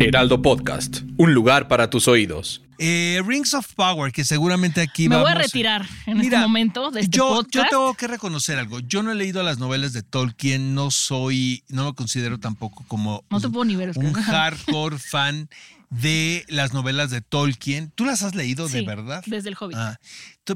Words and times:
Heraldo 0.00 0.40
Podcast, 0.42 1.00
un 1.16 1.34
lugar 1.34 1.68
para 1.68 1.90
tus 1.90 2.06
oídos. 2.08 2.62
Eh, 2.78 3.20
Rings 3.26 3.52
of 3.54 3.74
Power, 3.74 4.12
que 4.12 4.24
seguramente 4.24 4.80
aquí 4.80 5.08
Me 5.08 5.16
vamos. 5.16 5.30
voy 5.32 5.38
a 5.38 5.42
retirar 5.42 5.86
en 6.06 6.18
Mira, 6.18 6.38
este 6.38 6.46
momento 6.46 6.90
de 6.90 7.00
este 7.00 7.16
yo, 7.16 7.28
podcast. 7.28 7.54
yo 7.54 7.64
tengo 7.68 7.94
que 7.94 8.06
reconocer 8.06 8.58
algo. 8.58 8.78
Yo 8.80 9.02
no 9.02 9.10
he 9.10 9.14
leído 9.16 9.42
las 9.42 9.58
novelas 9.58 9.92
de 9.92 10.02
Tolkien, 10.02 10.74
no 10.74 10.90
soy, 10.90 11.64
no 11.68 11.86
me 11.86 11.94
considero 11.94 12.38
tampoco 12.38 12.84
como 12.86 13.24
No 13.30 13.40
te 13.40 13.48
puedo 13.48 13.64
ni 13.64 13.74
ver, 13.74 13.90
Oscar. 13.90 14.04
un 14.06 14.12
hardcore 14.12 14.98
fan 15.10 15.48
de 15.90 16.44
las 16.48 16.72
novelas 16.72 17.10
de 17.10 17.20
Tolkien. 17.20 17.90
¿Tú 17.94 18.04
las 18.04 18.22
has 18.22 18.34
leído 18.34 18.68
de 18.68 18.82
verdad? 18.82 19.22
Desde 19.26 19.48
el 19.48 19.56
Hobbit. 19.58 19.76
Ah, 19.76 19.98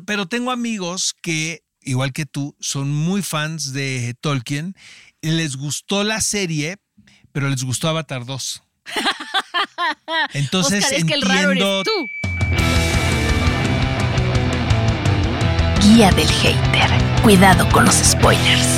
pero 0.07 0.27
tengo 0.27 0.51
amigos 0.53 1.15
que, 1.23 1.63
igual 1.83 2.13
que 2.13 2.27
tú, 2.27 2.55
son 2.61 2.91
muy 2.93 3.23
fans 3.23 3.73
de 3.73 4.15
Tolkien. 4.21 4.75
y 5.21 5.31
Les 5.33 5.57
gustó 5.57 6.05
la 6.05 6.21
serie, 6.21 6.77
pero 7.33 7.49
les 7.49 7.65
gustó 7.65 7.89
Avatar 7.89 8.25
2. 8.25 8.63
Entonces 10.35 10.85
Oscar, 10.85 10.99
es 10.99 11.05
que 11.05 11.15
el 11.15 11.23
raro 11.23 11.51
eres 11.53 11.85
tú. 11.85 12.07
Guía 15.83 16.11
del 16.13 16.29
hater. 16.29 16.91
Cuidado 17.23 17.69
con 17.71 17.85
los 17.85 17.95
spoilers. 17.97 18.69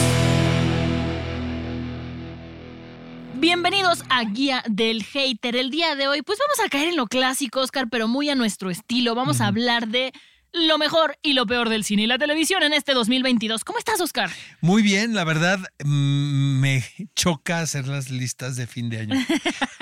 Bienvenidos 3.35 4.03
a 4.09 4.25
Guía 4.25 4.65
del 4.67 5.05
Hater. 5.05 5.55
El 5.57 5.71
día 5.71 5.97
de 5.97 6.09
hoy, 6.09 6.23
pues 6.23 6.39
vamos 6.39 6.65
a 6.65 6.71
caer 6.71 6.89
en 6.89 6.97
lo 6.97 7.07
clásico, 7.07 7.61
Oscar, 7.61 7.89
pero 7.91 8.09
muy 8.09 8.31
a 8.31 8.35
nuestro 8.35 8.71
estilo. 8.71 9.15
Vamos 9.15 9.43
a 9.43 9.49
hablar 9.49 9.89
de 9.89 10.13
lo 10.55 10.79
mejor 10.79 11.19
y 11.23 11.33
lo 11.33 11.47
peor 11.47 11.69
del 11.69 11.85
cine 11.85 12.03
y 12.03 12.07
la 12.07 12.17
televisión 12.19 12.63
en 12.63 12.73
este 12.73 12.95
2022. 12.95 13.65
¿Cómo 13.65 13.79
estás, 13.79 14.01
Oscar? 14.01 14.31
Muy 14.61 14.83
bien, 14.83 15.13
la 15.15 15.25
verdad 15.25 15.59
mm, 15.85 16.61
me 16.61 16.85
choca 17.17 17.61
hacer 17.61 17.89
las 17.89 18.11
listas 18.11 18.57
de 18.57 18.67
fin 18.67 18.89
de 18.89 19.01
año. 19.01 19.17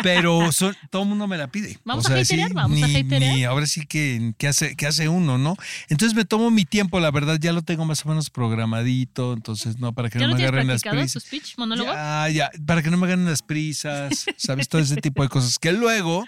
Pero 0.02 0.50
son- 0.52 0.76
todo 0.90 1.02
el 1.02 1.08
mundo 1.08 1.26
me 1.28 1.36
la 1.36 1.48
pide. 1.48 1.78
Vamos 1.84 2.08
a 2.10 2.14
haterear, 2.18 2.52
vamos 2.54 2.76
ni, 2.78 2.82
a 2.82 2.86
haterear. 3.00 3.34
ni- 3.34 3.44
ahora 3.44 3.66
sí 3.66 3.86
que 3.86 4.32
¿qué 4.38 4.48
hace, 4.48 4.74
qué 4.76 4.86
hace 4.86 5.08
uno, 5.08 5.38
¿no? 5.38 5.56
Entonces 5.88 6.16
me 6.16 6.24
tomo 6.24 6.50
mi 6.50 6.64
tiempo, 6.64 7.00
la 7.00 7.10
verdad, 7.10 7.38
ya 7.40 7.52
lo 7.52 7.62
tengo 7.62 7.84
más 7.84 8.04
o 8.04 8.08
menos 8.08 8.30
programadito, 8.30 9.32
entonces 9.34 9.78
no, 9.78 9.92
para 9.92 10.08
que 10.10 10.18
¿Ya 10.18 10.26
no 10.26 10.34
me 10.34 10.42
agarren 10.42 10.66
las 10.68 10.82
practicado, 10.82 10.96
tu 10.96 11.02
prisas. 11.02 11.22
speech, 11.24 11.58
monólogo? 11.58 11.92
Ya, 11.92 12.28
ya, 12.30 12.50
para 12.66 12.82
que 12.82 12.90
no 12.90 12.96
me 12.96 13.06
ganen 13.08 13.26
las 13.26 13.42
prisas, 13.42 14.24
¿sabes? 14.36 14.68
Todo 14.68 14.80
ese 14.80 14.96
tipo 14.96 15.22
de 15.22 15.28
cosas. 15.28 15.58
Que 15.58 15.72
luego 15.72 16.24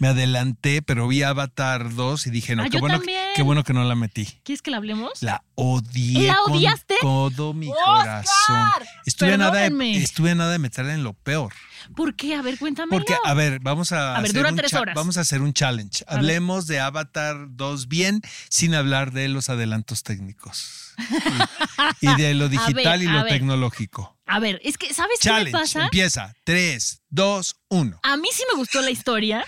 me 0.00 0.08
adelanté, 0.08 0.82
pero 0.82 1.08
vi 1.08 1.22
Avatar 1.22 1.94
2 1.94 2.26
y 2.26 2.30
dije, 2.30 2.54
no, 2.56 2.62
Ah, 2.64 2.68
qué 2.70 2.78
bueno, 2.78 2.98
también. 2.98 3.18
qué 3.34 3.42
bueno 3.42 3.64
que 3.64 3.72
no 3.72 3.84
la 3.86 3.94
metí. 3.94 4.26
¿Quieres 4.44 4.60
que 4.62 4.70
la 4.70 4.76
hablemos? 4.78 5.22
La 5.22 5.42
odié 5.54 6.28
¿La 6.28 6.42
odiaste? 6.42 6.96
con 7.00 7.34
todo 7.34 7.54
mi 7.54 7.68
¡Oscar! 7.68 8.24
corazón. 8.24 8.88
Estuve 9.06 9.32
a, 9.34 9.36
nada 9.38 9.52
de, 9.52 9.70
Perdónenme. 9.70 9.96
estuve 9.96 10.30
a 10.32 10.34
nada 10.34 10.52
de 10.52 10.58
meterla 10.58 10.94
en 10.94 11.02
lo 11.04 11.14
peor. 11.14 11.52
¿Por 11.94 12.14
qué? 12.16 12.34
A 12.34 12.42
ver, 12.42 12.58
cuéntame. 12.58 12.90
Porque, 12.90 13.14
a 13.24 13.34
ver, 13.34 13.60
vamos 13.60 13.92
a, 13.92 14.16
A 14.16 14.20
ver, 14.20 14.30
hacer 14.30 14.36
dura 14.36 14.50
un 14.50 14.56
tres 14.56 14.74
horas. 14.74 14.94
Vamos 14.94 15.16
a 15.18 15.20
hacer 15.20 15.40
un 15.40 15.52
challenge. 15.52 16.04
Hablemos 16.08 16.66
de 16.66 16.80
Avatar 16.80 17.36
2 17.50 17.88
bien, 17.88 18.20
sin 18.48 18.74
hablar 18.74 19.12
de 19.12 19.28
los 19.28 19.48
adelantos 19.50 20.02
técnicos. 20.02 20.94
y, 22.00 22.08
y 22.10 22.14
de 22.16 22.34
lo 22.34 22.48
digital 22.48 23.02
y 23.02 23.06
lo 23.06 23.24
tecnológico. 23.24 24.18
A 24.26 24.40
ver, 24.40 24.60
es 24.64 24.76
que, 24.76 24.92
¿sabes 24.92 25.20
qué 25.20 25.28
me 25.28 25.34
Challenge. 25.36 25.58
pasa? 25.58 25.84
Empieza. 25.84 26.34
3, 26.44 27.02
2, 27.10 27.56
1. 27.68 28.00
A 28.02 28.16
mí 28.16 28.28
sí 28.32 28.42
me 28.52 28.58
gustó 28.58 28.80
la 28.82 28.90
historia. 28.90 29.44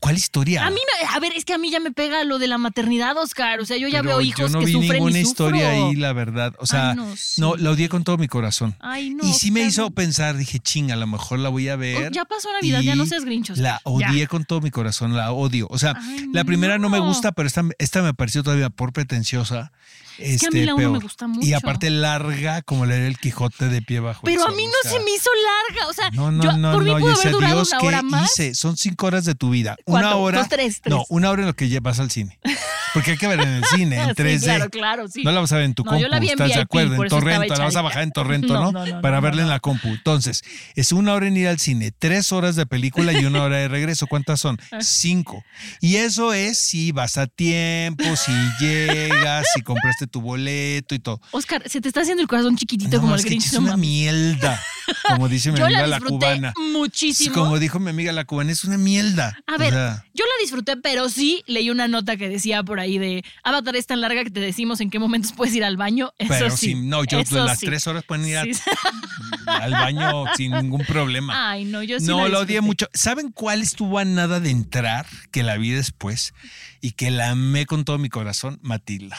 ¿Cuál 0.00 0.16
historia? 0.16 0.64
A 0.66 0.70
mí, 0.70 0.76
me- 0.76 1.06
a 1.08 1.18
ver, 1.18 1.32
es 1.34 1.44
que 1.44 1.54
a 1.54 1.58
mí 1.58 1.70
ya 1.70 1.80
me 1.80 1.90
pega 1.90 2.22
lo 2.24 2.38
de 2.38 2.46
la 2.46 2.56
maternidad, 2.58 3.16
Oscar. 3.16 3.58
O 3.60 3.64
sea, 3.64 3.76
yo 3.78 3.88
ya 3.88 3.98
Pero 4.02 4.10
veo 4.18 4.20
hijos 4.20 4.38
yo 4.38 4.48
no 4.48 4.60
que 4.60 4.66
vi 4.66 4.72
sufren 4.72 4.92
ninguna 4.92 5.18
y 5.18 5.22
historia 5.22 5.70
ahí, 5.70 5.96
la 5.96 6.12
verdad. 6.12 6.54
O 6.58 6.66
sea, 6.66 6.90
Ay, 6.92 6.96
no, 7.38 7.56
la 7.56 7.70
odié 7.70 7.88
con 7.88 8.04
todo 8.04 8.16
mi 8.18 8.28
corazón. 8.28 8.76
Ay, 8.80 9.10
no. 9.10 9.24
y 9.26 9.32
sí 9.32 9.50
me 9.50 9.62
hizo 9.62 9.90
pensar, 9.90 10.36
dije, 10.36 10.58
ching, 10.60 10.92
a 10.92 10.96
lo 10.96 11.06
mejor 11.06 11.38
la 11.40 11.48
voy 11.48 11.68
a 11.68 11.76
ver. 11.76 12.08
Oh, 12.08 12.10
ya 12.12 12.24
pasó 12.24 12.52
Navidad, 12.52 12.80
ya 12.82 12.94
no 12.94 13.06
seas 13.06 13.24
grincho. 13.24 13.54
La 13.56 13.80
odié 13.84 14.26
con 14.28 14.44
todo 14.44 14.60
mi 14.60 14.70
corazón, 14.70 15.16
la 15.16 15.32
odio. 15.32 15.66
O 15.70 15.78
sea, 15.78 15.94
Ay, 16.00 16.26
la 16.32 16.44
primera 16.44 16.78
no. 16.78 16.88
me 16.90 16.98
no. 16.98 17.06
gusta, 17.06 17.32
pero 17.32 17.46
esta, 17.48 17.64
esta 17.78 18.02
me 18.02 18.14
pareció 18.14 18.42
todavía 18.42 18.70
por 18.70 18.92
pretenciosa. 18.92 19.72
Es 20.18 20.40
que 20.40 20.46
a 20.46 20.48
este, 20.48 20.50
mí 20.50 20.64
la 20.66 20.74
uno 20.74 20.80
peor. 20.82 20.92
me 20.92 20.98
gusta 20.98 21.26
mucho. 21.26 21.46
Y 21.46 21.52
aparte 21.54 21.90
larga, 21.90 22.62
como 22.62 22.86
leer 22.86 23.02
el 23.02 23.18
Quijote 23.18 23.68
de 23.68 23.82
pie 23.82 24.00
bajo. 24.00 24.26
el 24.26 24.34
Pero 24.34 24.46
a 24.46 24.50
mí 24.50 24.64
o 24.64 24.66
no 24.66 24.72
sea, 24.82 24.92
se 24.92 25.00
me 25.00 25.10
hizo 25.12 25.30
larga. 25.70 25.88
O 25.88 25.92
sea, 25.92 26.10
No, 26.10 26.30
no, 26.32 26.42
yo, 26.42 26.56
no, 26.56 26.72
por 26.72 26.84
mí 26.84 26.90
no. 26.90 26.98
pudo 26.98 27.12
haber 27.20 27.32
durado 27.32 27.54
Dios, 27.56 27.68
una 27.70 27.78
¿qué 27.80 27.86
hora 27.86 28.02
más. 28.02 28.30
hice? 28.32 28.54
Son 28.54 28.76
cinco 28.76 29.06
horas 29.06 29.24
de 29.24 29.34
tu 29.34 29.50
vida. 29.50 29.76
Una 29.86 30.16
hora. 30.16 30.38
Dos, 30.38 30.48
tres, 30.48 30.80
tres. 30.82 30.90
No, 30.94 31.04
una 31.08 31.30
hora 31.30 31.42
en 31.42 31.46
lo 31.48 31.54
que 31.54 31.68
llevas 31.68 32.00
al 32.00 32.10
cine. 32.10 32.38
Porque 32.94 33.12
hay 33.12 33.16
que 33.16 33.26
ver 33.26 33.40
en 33.40 33.48
el 33.48 33.64
cine, 33.64 33.96
en 34.02 34.08
Sí, 34.16 34.22
3D. 34.22 34.40
claro, 34.42 34.70
claro, 34.70 35.08
sí. 35.08 35.22
No 35.24 35.32
la 35.32 35.40
vas 35.40 35.52
a 35.52 35.56
ver 35.56 35.64
en 35.66 35.74
tu 35.74 35.84
No, 35.84 35.90
compu, 35.90 36.02
yo 36.02 36.08
la 36.08 36.18
vi 36.20 36.26
en 36.28 36.32
¿estás 36.32 36.48
de 36.54 36.60
acuerdo? 36.60 37.02
En 37.02 37.08
Torrento, 37.08 37.54
la 37.54 37.64
vas 37.64 37.76
a 37.76 37.82
bajar 37.82 38.02
en 38.02 38.10
Torrento, 38.12 38.54
No, 38.54 38.72
¿no? 38.72 38.72
no, 38.72 38.86
no, 38.86 39.00
Para 39.00 39.20
verla 39.20 39.42
en 39.42 39.48
la 39.48 39.60
compu. 39.60 39.88
Entonces, 39.88 40.42
es 40.74 40.92
una 40.92 41.12
hora 41.14 41.26
en 41.28 41.36
ir 41.36 41.48
al 41.48 41.58
cine, 41.58 41.92
tres 41.96 42.32
horas 42.32 42.56
de 42.56 42.66
película 42.66 43.12
y 43.12 43.24
una 43.24 43.42
hora 43.42 43.56
de 43.58 43.68
regreso. 43.68 44.06
¿Cuántas 44.06 44.40
son? 44.40 44.58
Cinco. 44.80 45.44
Y 45.80 45.96
eso 45.96 46.32
es 46.32 46.58
si 46.58 46.92
vas 46.92 47.18
a 47.18 47.26
tiempo, 47.26 48.04
si 48.16 48.32
llegas, 48.60 49.46
si 49.54 49.62
compraste 49.62 50.06
tu 50.06 50.20
boleto 50.20 50.94
y 50.94 50.98
todo. 50.98 51.20
Oscar, 51.32 51.62
se 51.68 51.80
te 51.80 51.88
está 51.88 52.00
haciendo 52.02 52.22
el 52.22 52.28
corazón 52.28 52.56
chiquitito 52.56 53.00
como 53.00 53.14
es 53.14 53.20
el 53.20 53.24
que 53.24 53.30
Grinch. 53.30 53.46
es 53.46 53.52
una 53.54 53.76
mierda. 53.76 54.60
Como 55.08 55.28
dice 55.28 55.52
mi 55.52 55.58
Yo 55.58 55.66
amiga 55.66 55.86
la 55.86 56.00
cubana. 56.00 56.54
muchísimo. 56.72 57.34
Como 57.34 57.58
dijo 57.58 57.78
mi 57.78 57.90
amiga 57.90 58.12
la 58.12 58.24
cubana, 58.24 58.52
es 58.52 58.64
una 58.64 58.78
mierda. 58.78 59.38
A 59.46 59.54
O 59.54 59.58
ver, 59.58 59.72
sea, 59.72 60.04
yo 60.14 60.24
la 60.24 60.42
disfruté, 60.42 60.76
pero 60.76 61.08
sí 61.08 61.42
leí 61.46 61.70
una 61.70 61.88
nota 61.88 62.16
que 62.16 62.28
decía 62.28 62.62
por 62.62 62.80
ahí 62.80 62.98
de 62.98 63.24
Avatar 63.44 63.76
es 63.76 63.86
tan 63.86 64.00
larga 64.00 64.24
que 64.24 64.30
te 64.30 64.40
decimos 64.40 64.80
en 64.80 64.90
qué 64.90 64.98
momentos 64.98 65.32
puedes 65.32 65.54
ir 65.54 65.64
al 65.64 65.76
baño. 65.76 66.12
Eso 66.18 66.28
pero 66.28 66.50
sí. 66.56 66.74
no, 66.74 67.04
yo 67.04 67.22
las 67.30 67.58
sí. 67.58 67.66
tres 67.66 67.86
horas 67.86 68.04
pueden 68.04 68.26
ir 68.26 68.38
a- 68.38 68.44
al 69.46 69.72
baño 69.72 70.24
sin 70.36 70.52
ningún 70.52 70.84
problema. 70.84 71.50
Ay, 71.50 71.64
no, 71.64 71.82
yo 71.82 72.00
sí 72.00 72.06
no, 72.06 72.22
la 72.24 72.28
lo 72.28 72.40
odié 72.40 72.60
mucho. 72.60 72.86
¿Saben 72.92 73.30
cuál 73.32 73.62
estuvo 73.62 73.98
a 73.98 74.04
nada 74.04 74.40
de 74.40 74.50
entrar? 74.50 75.06
Que 75.30 75.42
la 75.42 75.56
vi 75.56 75.70
después 75.70 76.32
y 76.80 76.92
que 76.92 77.10
la 77.10 77.30
amé 77.30 77.66
con 77.66 77.84
todo 77.84 77.98
mi 77.98 78.08
corazón, 78.08 78.58
Matilda. 78.62 79.16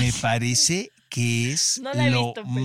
Me 0.00 0.12
parece 0.20 0.90
que 1.08 1.52
es 1.52 1.80
No 1.82 1.92
la 1.94 2.06
he 2.06 2.10
lo 2.10 2.26
visto, 2.34 2.42
pero- 2.42 2.64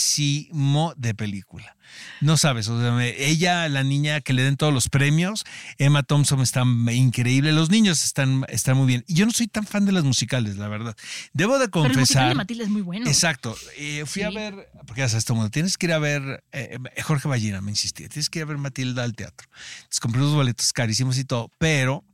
máximo 0.00 0.94
de 0.96 1.14
película. 1.14 1.76
No 2.20 2.36
sabes, 2.36 2.68
o 2.68 2.80
sea, 2.80 3.04
ella, 3.04 3.68
la 3.68 3.82
niña 3.82 4.20
que 4.20 4.32
le 4.32 4.42
den 4.44 4.56
todos 4.56 4.72
los 4.72 4.88
premios, 4.88 5.44
Emma 5.76 6.04
Thompson 6.04 6.40
está 6.40 6.62
increíble, 6.92 7.52
los 7.52 7.68
niños 7.68 8.04
están, 8.04 8.44
están 8.48 8.76
muy 8.76 8.86
bien. 8.86 9.04
Y 9.08 9.14
yo 9.14 9.26
no 9.26 9.32
soy 9.32 9.48
tan 9.48 9.66
fan 9.66 9.86
de 9.86 9.92
las 9.92 10.04
musicales, 10.04 10.56
la 10.56 10.68
verdad. 10.68 10.96
Debo 11.32 11.58
de 11.58 11.68
Pero 11.68 11.86
el 11.86 11.88
musical 11.90 11.98
confesar. 11.98 12.28
de 12.28 12.34
Matilda 12.36 12.64
es 12.64 12.70
muy 12.70 12.82
bueno. 12.82 13.08
Exacto. 13.08 13.56
Eh, 13.76 14.04
fui 14.06 14.22
a 14.22 14.30
ver, 14.30 14.70
porque 14.86 15.00
ya 15.00 15.08
sabes, 15.08 15.24
todo 15.24 15.36
mundo, 15.36 15.50
tienes 15.50 15.76
que 15.76 15.86
ir 15.86 15.92
a 15.92 15.98
ver, 15.98 16.44
eh, 16.52 16.78
Jorge 17.02 17.26
Ballina 17.26 17.60
me 17.60 17.72
insistía, 17.72 18.08
tienes 18.08 18.30
que 18.30 18.38
ir 18.38 18.44
a 18.44 18.46
ver 18.46 18.58
Matilda 18.58 19.02
al 19.02 19.14
teatro. 19.16 19.48
Entonces 19.78 19.98
compré 20.00 20.20
unos 20.22 20.34
boletos 20.34 20.72
carísimos 20.72 21.18
y 21.18 21.24
todo, 21.24 21.50
pero 21.58 22.04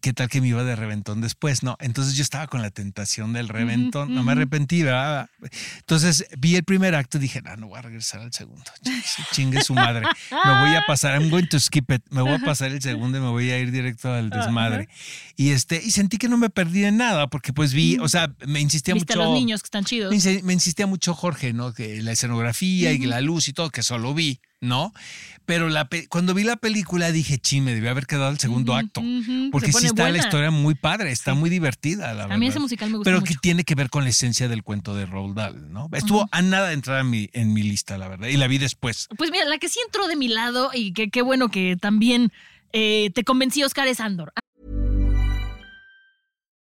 ¿qué 0.00 0.12
tal 0.12 0.28
que 0.28 0.40
me 0.40 0.48
iba 0.48 0.64
de 0.64 0.76
reventón 0.76 1.20
después? 1.20 1.62
No, 1.62 1.76
entonces 1.80 2.14
yo 2.16 2.22
estaba 2.22 2.46
con 2.46 2.62
la 2.62 2.70
tentación 2.70 3.32
del 3.32 3.48
reventón, 3.48 4.14
no 4.14 4.22
me 4.22 4.32
arrepentí, 4.32 4.82
¿verdad? 4.82 5.28
Entonces 5.78 6.26
vi 6.38 6.56
el 6.56 6.64
primer 6.64 6.94
acto 6.94 7.18
y 7.18 7.20
dije, 7.20 7.42
no, 7.42 7.56
no 7.56 7.68
voy 7.68 7.78
a 7.78 7.82
regresar 7.82 8.20
al 8.20 8.32
segundo. 8.32 8.64
Ch- 8.84 9.26
Chingue 9.32 9.62
su 9.62 9.74
madre. 9.74 10.06
Me 10.30 10.60
voy 10.60 10.74
a 10.74 10.84
pasar, 10.86 11.20
I'm 11.20 11.30
going 11.30 11.46
to 11.48 11.58
skip 11.60 11.90
it. 11.90 12.02
Me 12.10 12.22
voy 12.22 12.32
a 12.34 12.38
pasar 12.38 12.70
el 12.70 12.80
segundo 12.82 13.18
y 13.18 13.20
me 13.20 13.28
voy 13.28 13.50
a 13.50 13.58
ir 13.58 13.70
directo 13.70 14.12
al 14.12 14.30
desmadre. 14.30 14.88
Y 15.36 15.50
este, 15.50 15.82
y 15.82 15.90
sentí 15.90 16.18
que 16.18 16.28
no 16.28 16.36
me 16.38 16.50
perdí 16.50 16.84
en 16.84 16.96
nada, 16.96 17.26
porque 17.28 17.52
pues 17.52 17.72
vi, 17.72 17.98
o 17.98 18.08
sea, 18.08 18.32
me 18.46 18.60
insistía 18.60 18.94
Viste 18.94 19.14
mucho. 19.14 19.22
a 19.22 19.24
los 19.26 19.34
niños 19.34 19.62
que 19.62 19.66
están 19.66 19.84
chidos. 19.84 20.10
Me, 20.10 20.16
insi- 20.18 20.42
me 20.42 20.52
insistía 20.52 20.86
mucho 20.86 21.14
Jorge, 21.14 21.52
¿no? 21.52 21.72
Que 21.72 22.02
la 22.02 22.12
escenografía 22.12 22.92
y 22.92 22.98
la 23.06 23.20
luz 23.20 23.48
y 23.48 23.52
todo, 23.52 23.70
que 23.70 23.82
solo 23.82 24.14
vi, 24.14 24.40
¿no? 24.60 24.92
Pero 25.46 25.68
la 25.68 25.88
cuando 26.08 26.34
vi 26.34 26.44
la 26.44 26.56
película 26.56 27.10
dije, 27.10 27.38
ching, 27.38 27.64
me 27.64 27.74
debía 27.74 27.90
haber 27.92 28.06
quedado 28.06 28.30
el 28.30 28.38
segundo 28.38 28.74
acto. 28.74 29.02
Porque 29.50 29.72
sí 29.72 29.86
está 29.86 30.10
la 30.10 30.18
historia 30.18 30.50
muy 30.50 30.74
padre, 30.74 31.10
está 31.10 31.34
muy 31.34 31.48
divertida, 31.50 32.08
la 32.08 32.22
verdad. 32.22 32.32
A 32.32 32.38
mí 32.38 32.48
ese 32.48 32.58
musical 32.58 32.90
me 32.90 32.98
gusta 32.98 33.08
Pero 33.08 33.20
mucho. 33.20 33.32
que 33.32 33.38
tiene 33.40 33.64
que 33.64 33.74
ver 33.74 33.88
con 33.88 34.04
la 34.04 34.10
esencia 34.10 34.48
del 34.48 34.62
cuento 34.62 34.94
de 34.94 35.06
Roald 35.06 35.34
Dahl, 35.36 35.72
¿no? 35.72 35.88
Estuvo 35.92 36.28
a 36.30 36.42
nada 36.42 36.68
de 36.68 36.74
entrar 36.74 37.00
en 37.00 37.10
mi, 37.10 37.30
en 37.32 37.52
mi 37.52 37.62
lista, 37.62 37.96
la 37.98 38.08
verdad. 38.08 38.28
Y 38.28 38.36
la 38.36 38.46
vi 38.46 38.58
después. 38.58 39.08
Pues 39.16 39.30
mira, 39.30 39.44
la 39.46 39.58
que 39.58 39.68
sí 39.68 39.80
entró 39.86 40.06
de 40.06 40.16
mi 40.16 40.28
lado 40.28 40.70
y 40.74 40.92
que 40.92 41.10
qué 41.10 41.22
bueno 41.22 41.48
que 41.48 41.76
también 41.80 42.32
eh, 42.72 43.10
te 43.14 43.24
convencí, 43.24 43.62
Oscar, 43.62 43.88
es 43.88 44.00
Andor. 44.00 44.32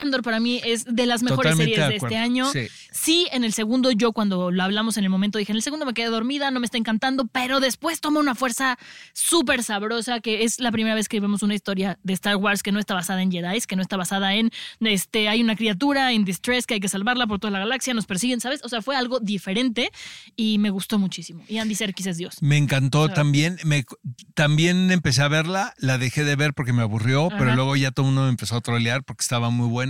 Andor 0.00 0.22
para 0.22 0.40
mí 0.40 0.60
es 0.64 0.84
de 0.84 1.06
las 1.06 1.22
mejores 1.22 1.52
Totalmente 1.52 1.74
series 1.74 1.86
de 1.86 1.90
de, 1.90 1.96
este 1.96 2.16
año. 2.16 2.52
Sí. 2.52 2.68
Sí, 2.92 3.28
en 3.32 3.44
el 3.44 3.52
segundo 3.52 3.90
yo 3.92 4.12
cuando 4.12 4.50
lo 4.50 4.62
hablamos 4.62 4.96
en 4.96 5.04
el 5.04 5.10
momento 5.10 5.38
dije, 5.38 5.52
en 5.52 5.56
el 5.56 5.62
segundo 5.62 5.86
me 5.86 5.94
quedé 5.94 6.06
dormida, 6.06 6.50
no 6.50 6.60
me 6.60 6.66
está 6.66 6.78
encantando, 6.78 7.26
pero 7.26 7.60
después 7.60 8.00
toma 8.00 8.20
una 8.20 8.34
fuerza 8.34 8.78
súper 9.12 9.62
sabrosa 9.62 10.20
que 10.20 10.44
es 10.44 10.60
la 10.60 10.72
primera 10.72 10.94
vez 10.94 11.08
que 11.08 11.20
vemos 11.20 11.42
una 11.42 11.54
historia 11.54 11.98
de 12.02 12.12
Star 12.14 12.36
Wars 12.36 12.62
que 12.62 12.72
no 12.72 12.80
está 12.80 12.94
basada 12.94 13.22
en 13.22 13.30
Jedi, 13.30 13.60
que 13.66 13.76
no 13.76 13.82
está 13.82 13.96
basada 13.96 14.34
en, 14.34 14.50
este, 14.80 15.28
hay 15.28 15.42
una 15.42 15.56
criatura 15.56 16.12
en 16.12 16.24
distress 16.24 16.66
que 16.66 16.74
hay 16.74 16.80
que 16.80 16.88
salvarla 16.88 17.26
por 17.26 17.38
toda 17.38 17.50
la 17.50 17.58
galaxia, 17.58 17.94
nos 17.94 18.06
persiguen, 18.06 18.40
¿sabes? 18.40 18.60
O 18.64 18.68
sea, 18.68 18.82
fue 18.82 18.96
algo 18.96 19.20
diferente 19.20 19.90
y 20.36 20.58
me 20.58 20.70
gustó 20.70 20.98
muchísimo. 20.98 21.44
Y 21.48 21.58
Andy 21.58 21.74
Serkis 21.74 22.06
es 22.06 22.16
Dios. 22.16 22.36
Me 22.40 22.56
encantó 22.56 23.02
O 23.02 23.06
sea- 23.06 23.14
también. 23.14 23.58
Me, 23.64 23.84
también 24.34 24.90
empecé 24.90 25.22
a 25.22 25.28
verla, 25.28 25.74
la 25.78 25.98
dejé 25.98 26.24
de 26.24 26.36
ver 26.36 26.54
porque 26.54 26.72
me 26.72 26.82
aburrió, 26.82 27.28
pero 27.38 27.54
luego 27.54 27.76
ya 27.76 27.90
todo 27.90 28.06
el 28.06 28.12
mundo 28.12 28.22
me 28.22 28.30
empezó 28.30 28.56
a 28.56 28.60
trolear 28.60 29.04
porque 29.04 29.22
estaba 29.22 29.50
muy 29.50 29.68
buena. 29.68 29.89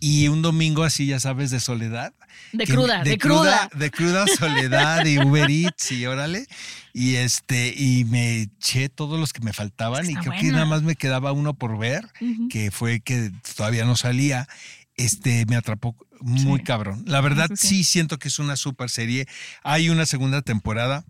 Y 0.00 0.28
un 0.28 0.42
domingo 0.42 0.84
así, 0.84 1.06
ya 1.06 1.20
sabes, 1.20 1.50
de 1.50 1.60
soledad. 1.60 2.12
De 2.52 2.64
que- 2.64 2.72
cruda, 2.72 3.02
de 3.02 3.18
cruda. 3.18 3.68
De 3.74 3.90
cruda 3.90 4.26
soledad 4.38 5.04
y 5.04 5.18
Uber 5.18 5.50
Eats 5.50 5.92
y 5.92 6.06
órale. 6.06 6.46
Y 6.92 7.16
este, 7.16 7.74
y 7.76 8.04
me 8.06 8.42
eché 8.42 8.88
todos 8.88 9.18
los 9.20 9.32
que 9.32 9.40
me 9.40 9.52
faltaban 9.52 10.08
y 10.08 10.14
creo 10.14 10.32
que 10.40 10.50
nada 10.52 10.64
más 10.64 10.82
me 10.82 10.96
quedaba 10.96 11.32
uno 11.32 11.54
por 11.54 11.76
ver, 11.78 12.06
que 12.50 12.70
fue 12.70 13.00
que 13.00 13.30
todavía 13.56 13.84
no 13.84 13.96
salía. 13.96 14.48
Este 14.96 15.44
me 15.46 15.56
atrapó 15.56 15.94
muy 16.20 16.58
Sí. 16.58 16.64
cabrón. 16.64 17.02
La 17.06 17.20
verdad, 17.20 17.48
Sí, 17.50 17.56
sí, 17.56 17.68
sí 17.68 17.76
sí. 17.76 17.84
siento 17.84 18.18
que 18.18 18.28
es 18.28 18.38
una 18.38 18.56
super 18.56 18.88
serie. 18.90 19.26
Hay 19.62 19.88
una 19.88 20.06
segunda 20.06 20.42
temporada. 20.42 21.04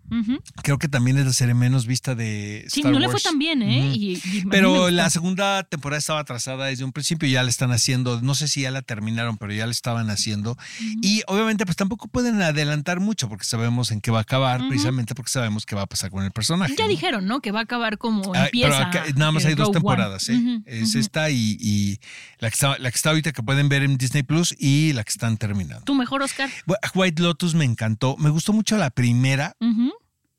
Creo 0.63 0.77
que 0.77 0.87
también 0.87 1.17
es 1.17 1.25
la 1.25 1.33
serie 1.33 1.53
menos 1.53 1.85
vista 1.87 2.15
de 2.15 2.65
Sí, 2.69 2.79
Star 2.81 2.91
no 2.93 2.99
le 2.99 3.05
fue 3.07 3.13
Wars. 3.15 3.23
tan 3.23 3.39
bien, 3.39 3.61
¿eh? 3.61 3.91
Y- 3.95 4.13
y 4.23 4.43
Pero 4.49 4.89
la 4.89 5.09
segunda 5.09 5.63
temporada 5.63 5.99
estaba 5.99 6.19
atrasada 6.19 6.65
desde 6.67 6.83
un 6.83 6.91
principio, 6.91 7.27
ya 7.29 7.43
la 7.43 7.49
están 7.49 7.71
haciendo, 7.71 8.21
no 8.21 8.35
sé 8.35 8.47
si 8.47 8.61
ya 8.61 8.71
la 8.71 8.81
terminaron, 8.81 9.37
pero 9.37 9.53
ya 9.53 9.65
la 9.65 9.71
estaban 9.71 10.09
haciendo. 10.09 10.57
Y 11.01 11.21
obviamente 11.27 11.65
pues 11.65 11.75
tampoco 11.77 12.07
pueden 12.07 12.41
adelantar 12.41 12.99
mucho 12.99 13.29
porque 13.29 13.45
sabemos 13.45 13.91
en 13.91 14.01
qué 14.01 14.11
va 14.11 14.19
a 14.19 14.21
acabar, 14.21 14.67
precisamente 14.67 15.15
porque 15.15 15.31
sabemos 15.31 15.65
qué 15.65 15.75
va 15.75 15.83
a 15.83 15.87
pasar 15.87 16.11
con 16.11 16.23
el 16.23 16.31
personaje. 16.31 16.75
Ya 16.77 16.85
¿no? 16.85 16.89
dijeron, 16.89 17.25
¿no? 17.27 17.39
Que 17.41 17.51
va 17.51 17.59
a 17.59 17.63
acabar 17.63 17.97
como 17.97 18.33
Ah, 18.35 18.45
empieza. 18.45 18.67
pero 18.69 18.77
acá 18.77 19.03
nada 19.15 19.31
más 19.31 19.45
eh, 19.45 19.49
hay 19.49 19.55
dos 19.55 19.71
temporadas, 19.71 20.29
¿eh? 20.29 20.61
Es 20.65 20.95
esta 20.95 21.29
y, 21.29 21.57
y 21.59 21.99
la, 22.39 22.49
que 22.49 22.53
está, 22.55 22.77
la 22.77 22.91
que 22.91 22.95
está 22.95 23.09
ahorita 23.09 23.31
que 23.31 23.43
pueden 23.43 23.69
ver 23.69 23.83
en 23.83 23.97
Disney 23.97 24.23
Plus 24.23 24.55
y 24.57 24.93
la 24.97 25.03
que 25.05 25.11
están 25.11 25.37
terminando. 25.37 25.85
¿Tu 25.85 25.95
mejor 25.95 26.21
Oscar? 26.21 26.49
White 26.93 27.21
Lotus 27.21 27.55
me 27.55 27.63
encantó, 27.63 28.17
me 28.17 28.29
gustó 28.29 28.51
mucho 28.51 28.75
la 28.77 28.89
primera, 28.89 29.55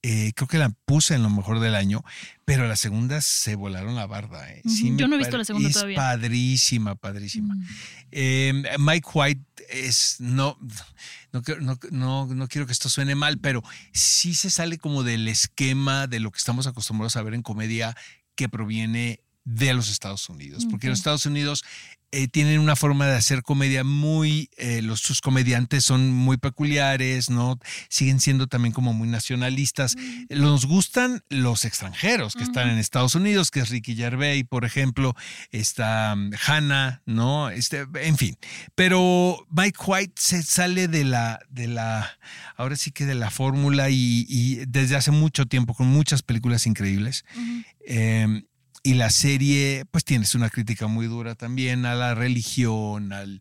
eh, 0.02 0.32
creo 0.36 0.46
que 0.46 0.58
la 0.58 0.70
puse 0.84 1.14
en 1.16 1.22
lo 1.24 1.30
mejor 1.30 1.58
del 1.58 1.74
año, 1.74 2.04
pero 2.44 2.68
la 2.68 2.76
segunda 2.76 3.20
se 3.20 3.56
volaron 3.56 3.96
la 3.96 4.06
barda. 4.06 4.48
eh. 4.52 4.62
Yo 4.64 5.08
no 5.08 5.16
he 5.16 5.18
visto 5.18 5.36
la 5.36 5.44
segunda 5.44 5.68
es 5.68 5.74
todavía. 5.74 5.96
padrísima, 5.96 6.94
padrísima. 6.94 7.54
Mm. 7.56 7.66
Eh, 8.12 8.62
Mike 8.78 9.08
White 9.12 9.42
es, 9.70 10.16
no, 10.20 10.56
no, 11.32 11.42
quiero- 11.42 11.60
no, 11.62 11.78
no, 11.90 12.26
no 12.26 12.46
quiero 12.48 12.66
que 12.66 12.72
esto 12.72 12.88
suene 12.88 13.16
mal, 13.16 13.38
pero 13.38 13.62
sí 13.92 14.34
se 14.34 14.50
sale 14.50 14.78
como 14.78 15.02
del 15.02 15.26
esquema 15.26 16.06
de 16.06 16.20
lo 16.20 16.30
que 16.30 16.38
estamos 16.38 16.66
acostumbrados 16.68 17.16
a 17.16 17.22
ver 17.22 17.34
en 17.34 17.42
comedia 17.42 17.96
que 18.36 18.48
proviene 18.48 19.20
de 19.48 19.72
los 19.72 19.88
Estados 19.88 20.28
Unidos, 20.28 20.66
porque 20.70 20.88
los 20.88 20.98
Estados 20.98 21.24
Unidos 21.24 21.64
eh, 22.10 22.28
tienen 22.28 22.60
una 22.60 22.76
forma 22.76 23.06
de 23.06 23.16
hacer 23.16 23.42
comedia 23.42 23.82
muy, 23.82 24.50
eh, 24.56 24.82
los, 24.82 25.00
sus 25.00 25.22
comediantes 25.22 25.84
son 25.84 26.12
muy 26.12 26.36
peculiares, 26.36 27.30
¿no? 27.30 27.58
Siguen 27.88 28.20
siendo 28.20 28.46
también 28.46 28.72
como 28.74 28.92
muy 28.92 29.08
nacionalistas. 29.08 29.96
Nos 30.28 30.66
gustan 30.66 31.22
los 31.30 31.64
extranjeros 31.64 32.34
que 32.34 32.44
están 32.44 32.68
en 32.68 32.78
Estados 32.78 33.14
Unidos, 33.14 33.50
que 33.50 33.60
es 33.60 33.70
Ricky 33.70 33.94
Gervais, 33.94 34.44
por 34.48 34.66
ejemplo, 34.66 35.14
está 35.50 36.14
um, 36.14 36.30
Hannah, 36.46 37.02
¿no? 37.06 37.48
Este, 37.48 37.86
en 37.94 38.18
fin. 38.18 38.36
Pero 38.74 39.46
Mike 39.50 39.78
White 39.86 40.14
se 40.16 40.42
sale 40.42 40.88
de 40.88 41.04
la, 41.04 41.40
de 41.48 41.68
la, 41.68 42.18
ahora 42.56 42.76
sí 42.76 42.90
que 42.90 43.06
de 43.06 43.14
la 43.14 43.30
fórmula 43.30 43.88
y, 43.88 44.26
y 44.28 44.56
desde 44.66 44.96
hace 44.96 45.10
mucho 45.10 45.46
tiempo 45.46 45.72
con 45.74 45.86
muchas 45.86 46.22
películas 46.22 46.66
increíbles. 46.66 47.24
Eh, 47.86 48.44
y 48.90 48.94
la 48.94 49.10
serie, 49.10 49.84
pues 49.90 50.04
tienes 50.04 50.34
una 50.34 50.48
crítica 50.50 50.86
muy 50.86 51.06
dura 51.06 51.34
también 51.34 51.84
a 51.86 51.94
la 51.94 52.14
religión, 52.14 53.12
al, 53.12 53.40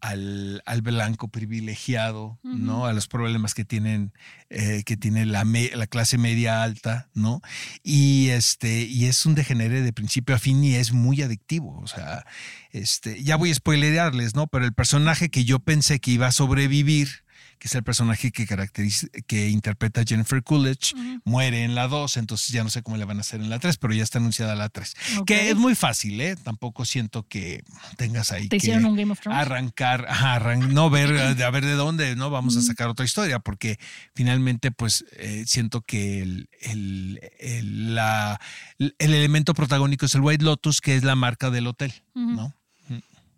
al, 0.00 0.62
al 0.66 0.82
blanco 0.82 1.28
privilegiado, 1.28 2.38
¿no? 2.42 2.86
A 2.86 2.92
los 2.92 3.06
problemas 3.08 3.54
que 3.54 3.64
tienen, 3.64 4.12
eh, 4.50 4.82
que 4.84 4.96
tiene 4.96 5.24
la, 5.26 5.44
me- 5.44 5.70
la 5.74 5.86
clase 5.86 6.18
media 6.18 6.62
alta, 6.62 7.08
¿no? 7.14 7.40
Y 7.82 8.28
este, 8.30 8.82
y 8.82 9.06
es 9.06 9.26
un 9.26 9.34
degenere 9.34 9.82
de 9.82 9.92
principio 9.92 10.34
a 10.34 10.38
fin 10.38 10.62
y 10.64 10.74
es 10.74 10.92
muy 10.92 11.22
adictivo. 11.22 11.78
O 11.82 11.86
sea, 11.86 12.24
este, 12.72 13.22
ya 13.22 13.36
voy 13.36 13.50
a 13.50 13.54
spoilerearles, 13.54 14.34
¿no? 14.34 14.46
Pero 14.46 14.64
el 14.64 14.72
personaje 14.72 15.28
que 15.30 15.44
yo 15.44 15.58
pensé 15.58 16.00
que 16.00 16.10
iba 16.12 16.26
a 16.28 16.32
sobrevivir, 16.32 17.24
que 17.58 17.68
es 17.68 17.74
el 17.74 17.82
personaje 17.82 18.30
que 18.30 18.46
caracteriza, 18.46 19.06
que 19.26 19.48
interpreta 19.48 20.02
Jennifer 20.06 20.42
Coolidge, 20.42 20.94
muere 21.24 21.64
en 21.64 21.74
la 21.74 21.88
2, 21.88 22.16
entonces 22.16 22.48
ya 22.48 22.62
no 22.64 22.70
sé 22.70 22.82
cómo 22.82 22.96
le 22.96 23.04
van 23.04 23.18
a 23.18 23.20
hacer 23.20 23.40
en 23.40 23.50
la 23.50 23.58
3, 23.58 23.76
pero 23.78 23.92
ya 23.94 24.02
está 24.04 24.18
anunciada 24.18 24.54
la 24.54 24.68
3. 24.68 24.94
Ok. 25.18 25.26
Que 25.26 25.50
es 25.50 25.56
muy 25.56 25.74
fácil, 25.74 26.20
¿eh? 26.20 26.36
Tampoco 26.36 26.84
siento 26.84 27.26
que 27.26 27.62
tengas 27.96 28.32
ahí 28.32 28.44
¿Te 28.44 28.50
que 28.50 28.56
hicieron 28.58 28.84
un 28.84 28.96
Game 28.96 29.12
of 29.12 29.20
Thrones? 29.20 29.40
arrancar, 29.40 30.06
arran- 30.08 30.72
no 30.72 30.88
ver, 30.90 31.34
de 31.36 31.44
a 31.44 31.50
ver 31.50 31.64
de 31.64 31.72
dónde, 31.74 32.14
¿no? 32.16 32.30
Vamos 32.30 32.56
a 32.56 32.62
sacar 32.62 32.88
otra 32.88 33.04
historia, 33.04 33.38
porque 33.40 33.78
finalmente, 34.14 34.70
pues, 34.70 35.04
eh, 35.16 35.44
siento 35.46 35.82
que 35.82 36.22
el, 36.22 36.48
el, 36.62 37.20
el- 37.40 37.94
la- 37.94 38.40
el 38.78 38.94
elemento 38.98 39.54
protagónico 39.54 40.06
es 40.06 40.14
el 40.14 40.20
White 40.20 40.44
Lotus, 40.44 40.80
que 40.80 40.94
es 40.96 41.02
la 41.04 41.16
marca 41.16 41.50
del 41.50 41.66
hotel, 41.66 41.92
¿no? 42.14 42.54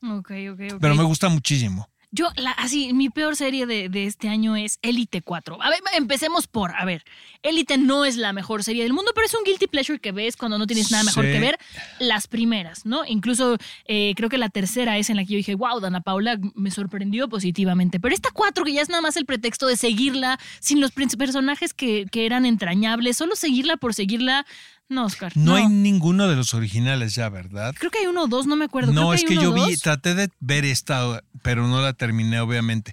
Ok, 0.03 0.31
ok, 0.53 0.61
ok. 0.73 0.81
Pero 0.81 0.95
me 0.95 1.03
gusta 1.03 1.29
muchísimo. 1.29 1.90
Yo, 2.13 2.29
la, 2.37 2.51
así, 2.53 2.93
mi 2.93 3.09
peor 3.09 3.37
serie 3.37 3.67
de, 3.67 3.89
de 3.89 4.07
este 4.07 4.29
año 4.29 4.57
es 4.57 4.81
Elite 4.83 5.23
4. 5.23 5.63
A 5.63 5.71
ver, 5.71 5.79
empecemos 5.97 6.49
por, 6.49 6.75
a 6.75 6.85
ver, 6.85 7.05
Elite 7.43 7.79
no 7.79 8.05
es 8.05 8.17
la 8.17 8.33
mejor 8.33 8.65
serie 8.65 8.83
del 8.83 8.93
mundo, 8.93 9.13
pero 9.15 9.27
es 9.27 9.35
un 9.35 9.45
guilty 9.45 9.69
pleasure 9.69 10.01
que 10.01 10.11
ves 10.11 10.37
cuando 10.37 10.59
no 10.59 10.67
tienes 10.67 10.91
nada 10.91 11.05
mejor 11.05 11.25
Sí. 11.25 11.33
que 11.33 11.39
ver. 11.39 11.59
Las 12.01 12.27
primeras, 12.27 12.85
¿no? 12.85 13.05
Incluso 13.07 13.57
eh, 13.87 14.15
creo 14.17 14.29
que 14.29 14.39
la 14.39 14.49
tercera 14.49 14.99
es 14.99 15.09
en 15.09 15.17
la 15.17 15.25
que 15.25 15.35
yo 15.35 15.37
dije, 15.37 15.55
wow, 15.55 15.79
Dana 15.79 16.01
Paula 16.01 16.39
me 16.57 16.73
sorprendió 16.73 17.29
positivamente. 17.29 18.01
Pero 18.01 18.13
esta 18.15 18.31
4, 18.33 18.65
que 18.65 18.73
ya 18.73 18.83
es 18.83 18.89
nada 18.89 19.03
más 19.03 19.17
el 19.17 19.25
pretexto 19.27 19.69
de 19.69 19.77
seguirla, 19.77 20.41
sin 20.59 20.81
los 20.81 20.91
personajes 20.91 21.75
que, 21.75 22.07
que 22.11 22.27
eran 22.27 22.45
entrañables, 22.45 23.17
solo 23.19 23.37
seguirla 23.37 23.77
por 23.77 23.95
seguirla. 23.95 24.47
No, 24.91 25.05
Oscar. 25.05 25.33
No, 25.37 25.45
No, 25.53 25.55
hay 25.55 25.69
ninguno 25.69 26.27
de 26.27 26.35
los 26.35 26.53
originales 26.53 27.15
ya, 27.15 27.29
¿verdad? 27.29 27.75
Creo 27.79 27.93
que 27.93 28.01
hay 28.01 28.07
uno 28.07 28.25
o 28.25 28.27
dos, 28.27 28.47
no 28.47 28.57
me 28.57 28.65
acuerdo. 28.65 28.93
No, 28.93 29.03
Creo 29.03 29.13
es 29.15 29.25
que 29.25 29.33
uno 29.39 29.43
yo 29.43 29.67
vi, 29.67 29.77
traté 29.77 30.17
de 30.17 30.31
ver 30.41 30.65
esta, 30.65 31.23
pero 31.43 31.69
no 31.69 31.81
la 31.81 31.93
terminé, 31.93 32.41
obviamente. 32.41 32.93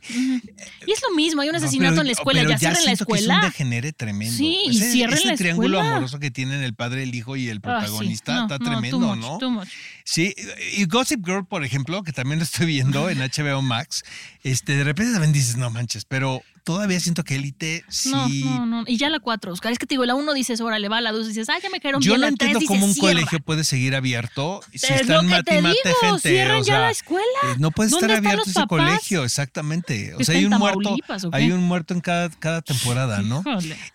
Y 0.85 0.91
es 0.91 1.01
lo 1.01 1.15
mismo, 1.15 1.41
hay 1.41 1.49
un 1.49 1.53
No, 1.53 1.57
asesinato 1.57 1.93
pero- 1.93 2.01
en 2.01 2.07
la 2.07 2.13
escuela, 2.13 2.39
pero 2.41 2.51
ya 2.51 2.57
cierren 2.59 2.75
la 2.77 2.81
siento 2.83 3.05
que 3.07 3.13
escuela. 3.13 3.33
es 3.39 3.43
un 3.45 3.49
degenere 3.49 3.93
tremendo. 3.93 4.37
Sí, 4.37 4.59
y 4.65 4.77
Ese- 4.77 4.91
cierren 4.91 5.17
ese 5.17 5.27
la 5.29 5.35
triángulo 5.37 5.77
escuela. 5.79 5.91
amoroso 5.97 6.19
que 6.19 6.29
tienen 6.29 6.61
el 6.61 6.75
padre, 6.75 7.01
el 7.01 7.15
hijo 7.15 7.35
y 7.35 7.49
el 7.49 7.57
Ah, 7.57 7.81
sí. 7.81 7.85
protagonista 7.87 8.35
No, 8.35 8.41
está 8.43 8.59
tremendo, 8.59 8.99
too 8.99 9.15
much, 9.15 9.19
¿no? 9.19 9.37
too 9.39 9.49
much. 9.49 9.67
Sí, 10.05 10.35
y 10.77 10.85
Gossip 10.85 11.25
Girl, 11.25 11.45
por 11.47 11.63
ejemplo, 11.65 12.03
que 12.03 12.13
también 12.13 12.37
lo 12.37 12.43
estoy 12.43 12.67
viendo 12.67 13.09
en 13.09 13.17
HBO 13.23 13.63
Max, 13.63 14.03
este, 14.43 14.73
de 14.77 14.83
repente 14.83 15.13
también 15.13 15.33
dices, 15.33 15.57
no 15.57 15.71
manches, 15.71 16.05
pero 16.05 16.43
todavía 16.67 16.99
siento 16.99 17.23
que 17.23 17.35
Élite 17.35 17.85
sí. 17.87 18.09
No, 18.11 18.27
no, 18.27 18.65
no. 18.65 18.83
Y 18.87 18.97
ya 18.97 19.09
la 19.09 19.19
4, 19.21 19.53
Oscar. 19.53 19.71
Es 19.71 19.79
que 19.79 19.85
te 19.85 19.93
digo, 19.93 20.03
la 20.03 20.15
1 20.15 20.33
dices, 20.33 20.59
órale, 20.59 20.89
va, 20.89 20.99
la 20.99 21.13
2 21.13 21.29
dices, 21.29 21.47
ah, 21.49 21.53
ya 21.63 21.69
me 21.69 21.79
cayeron 21.79 22.01
Yo 22.01 22.11
bien. 22.11 22.21
no 22.21 22.27
la 22.27 22.35
tres 22.35 22.49
entiendo 22.51 22.59
dices, 22.59 22.67
cómo 22.75 22.85
un 22.85 22.93
"Cierra". 22.93 23.07
colegio 23.13 23.39
puede 23.39 23.63
seguir 23.63 23.95
abierto 23.95 24.59
si 24.73 24.75
Es 24.85 25.01
están 25.01 25.27
lo 25.29 25.35
que 25.37 25.43
te 25.43 25.61
digo, 25.61 25.73
gente. 26.01 26.29
cierren 26.29 26.61
o 26.61 26.65
ya 26.65 26.79
la 26.79 26.91
escuela. 26.91 27.23
eh, 27.43 27.55
No 27.57 27.71
puede 27.71 27.87
estar 27.87 28.01
¿Dónde 28.01 28.15
están 28.15 28.25
abierto 28.27 28.49
ese 28.49 28.59
papás? 28.59 28.67
colegio, 28.67 29.23
exactamente. 29.23 30.13
O 30.15 30.19
¿Está 30.19 30.33
sea, 30.33 30.35
hay 30.39 30.45
un 30.45 30.57
muerto, 30.57 30.95
hay 31.31 31.51
un 31.51 31.63
muerto 31.63 31.93
en 31.93 32.01
cada, 32.01 32.29
cada 32.31 32.61
temporada, 32.61 33.21
¿no? 33.21 33.43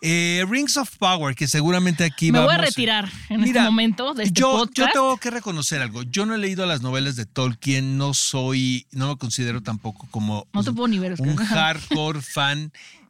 Eh, 0.01 0.45
Rings 0.49 0.77
of 0.79 0.97
Power, 0.97 1.35
que 1.35 1.47
seguramente 1.47 2.05
aquí 2.05 2.33
Me 2.33 2.39
voy 2.39 2.49
a 2.49 2.57
vamos- 2.57 2.65
retirar 2.67 3.11
en 3.29 3.45
este 3.45 3.61
momento 3.61 4.15
de 4.15 4.25
este 4.25 4.41
yo, 4.41 4.67
yo 4.75 4.87
tengo 4.93 5.17
que 5.19 5.31
reconocer 5.31 5.83
algo. 5.83 6.03
Yo 6.05 6.25
no 6.27 6.35
he 6.35 6.39
leído 6.39 6.65
las 6.65 6.81
novelas 6.81 7.17
de 7.17 7.27
Tolkien, 7.27 7.99
no 7.99 8.15
soy, 8.15 8.87
no 8.93 9.09
me 9.09 9.17
considero 9.17 9.63
tampoco 9.63 10.07
como 10.11 10.47
No 10.53 10.63
te 10.65 10.73
puedo 10.73 10.89
ni 10.89 10.99
ver, 10.99 11.13
Oscar. 11.13 11.29
un 11.29 11.37
hardcore 11.45 12.23
fan 12.23 12.62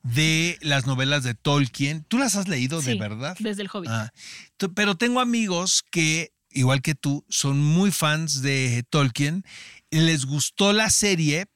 de 0.02 0.58
las 0.60 0.86
novelas 0.86 1.22
de 1.24 1.34
Tolkien. 1.34 2.04
¿Tú 2.04 2.18
las 2.18 2.36
has 2.36 2.48
leído 2.48 2.80
de 2.80 2.94
verdad? 2.94 3.36
Desde 3.38 3.62
el 3.62 3.68
Hobbit. 3.72 3.90
Ah, 3.90 4.12
pero 4.74 4.94
tengo 4.96 5.20
amigos 5.20 5.82
que, 5.90 6.32
igual 6.50 6.82
que 6.82 6.94
tú, 6.94 7.24
son 7.28 7.60
muy 7.60 7.90
fans 7.90 8.42
de 8.42 8.84
Tolkien. 8.88 9.44
y 9.90 9.98
Les 10.00 10.24
gustó 10.26 10.72
la 10.72 10.90
serie, 10.90 11.46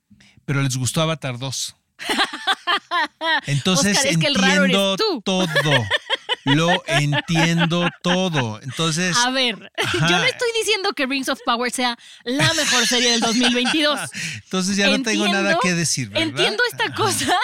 pero 0.44 0.62
les 0.62 0.76
gustó 0.76 1.00
Avatar 1.00 1.38
2. 1.38 1.76
Entonces 3.46 3.96
Oscar, 3.96 4.12
es 4.12 4.18
que 4.18 4.26
el 4.26 4.34
raro 4.34 4.64
eres 4.64 4.76
entiendo 4.76 4.96
tú. 4.96 5.22
todo. 5.22 5.46
lo 6.46 6.82
entiendo 6.86 7.88
todo. 8.02 8.60
Entonces, 8.62 9.16
A 9.16 9.30
ver, 9.30 9.70
Ajá. 9.76 9.98
yo 10.08 10.18
no 10.18 10.24
estoy 10.24 10.48
diciendo 10.58 10.92
que 10.94 11.06
Rings 11.06 11.28
of 11.28 11.38
Power 11.44 11.70
sea 11.70 11.96
la 12.24 12.52
mejor 12.54 12.86
serie 12.86 13.10
del 13.12 13.20
2022. 13.20 13.98
entonces 14.44 14.76
ya 14.76 14.88
no 14.88 15.02
tengo 15.02 15.24
nada 15.26 15.52
Entiendo- 15.52 15.58
que 15.62 15.74
decir, 15.74 16.08
¿verdad? 16.08 16.28
Entiendo 16.28 16.62
esta 16.70 16.94
cosa 16.94 17.34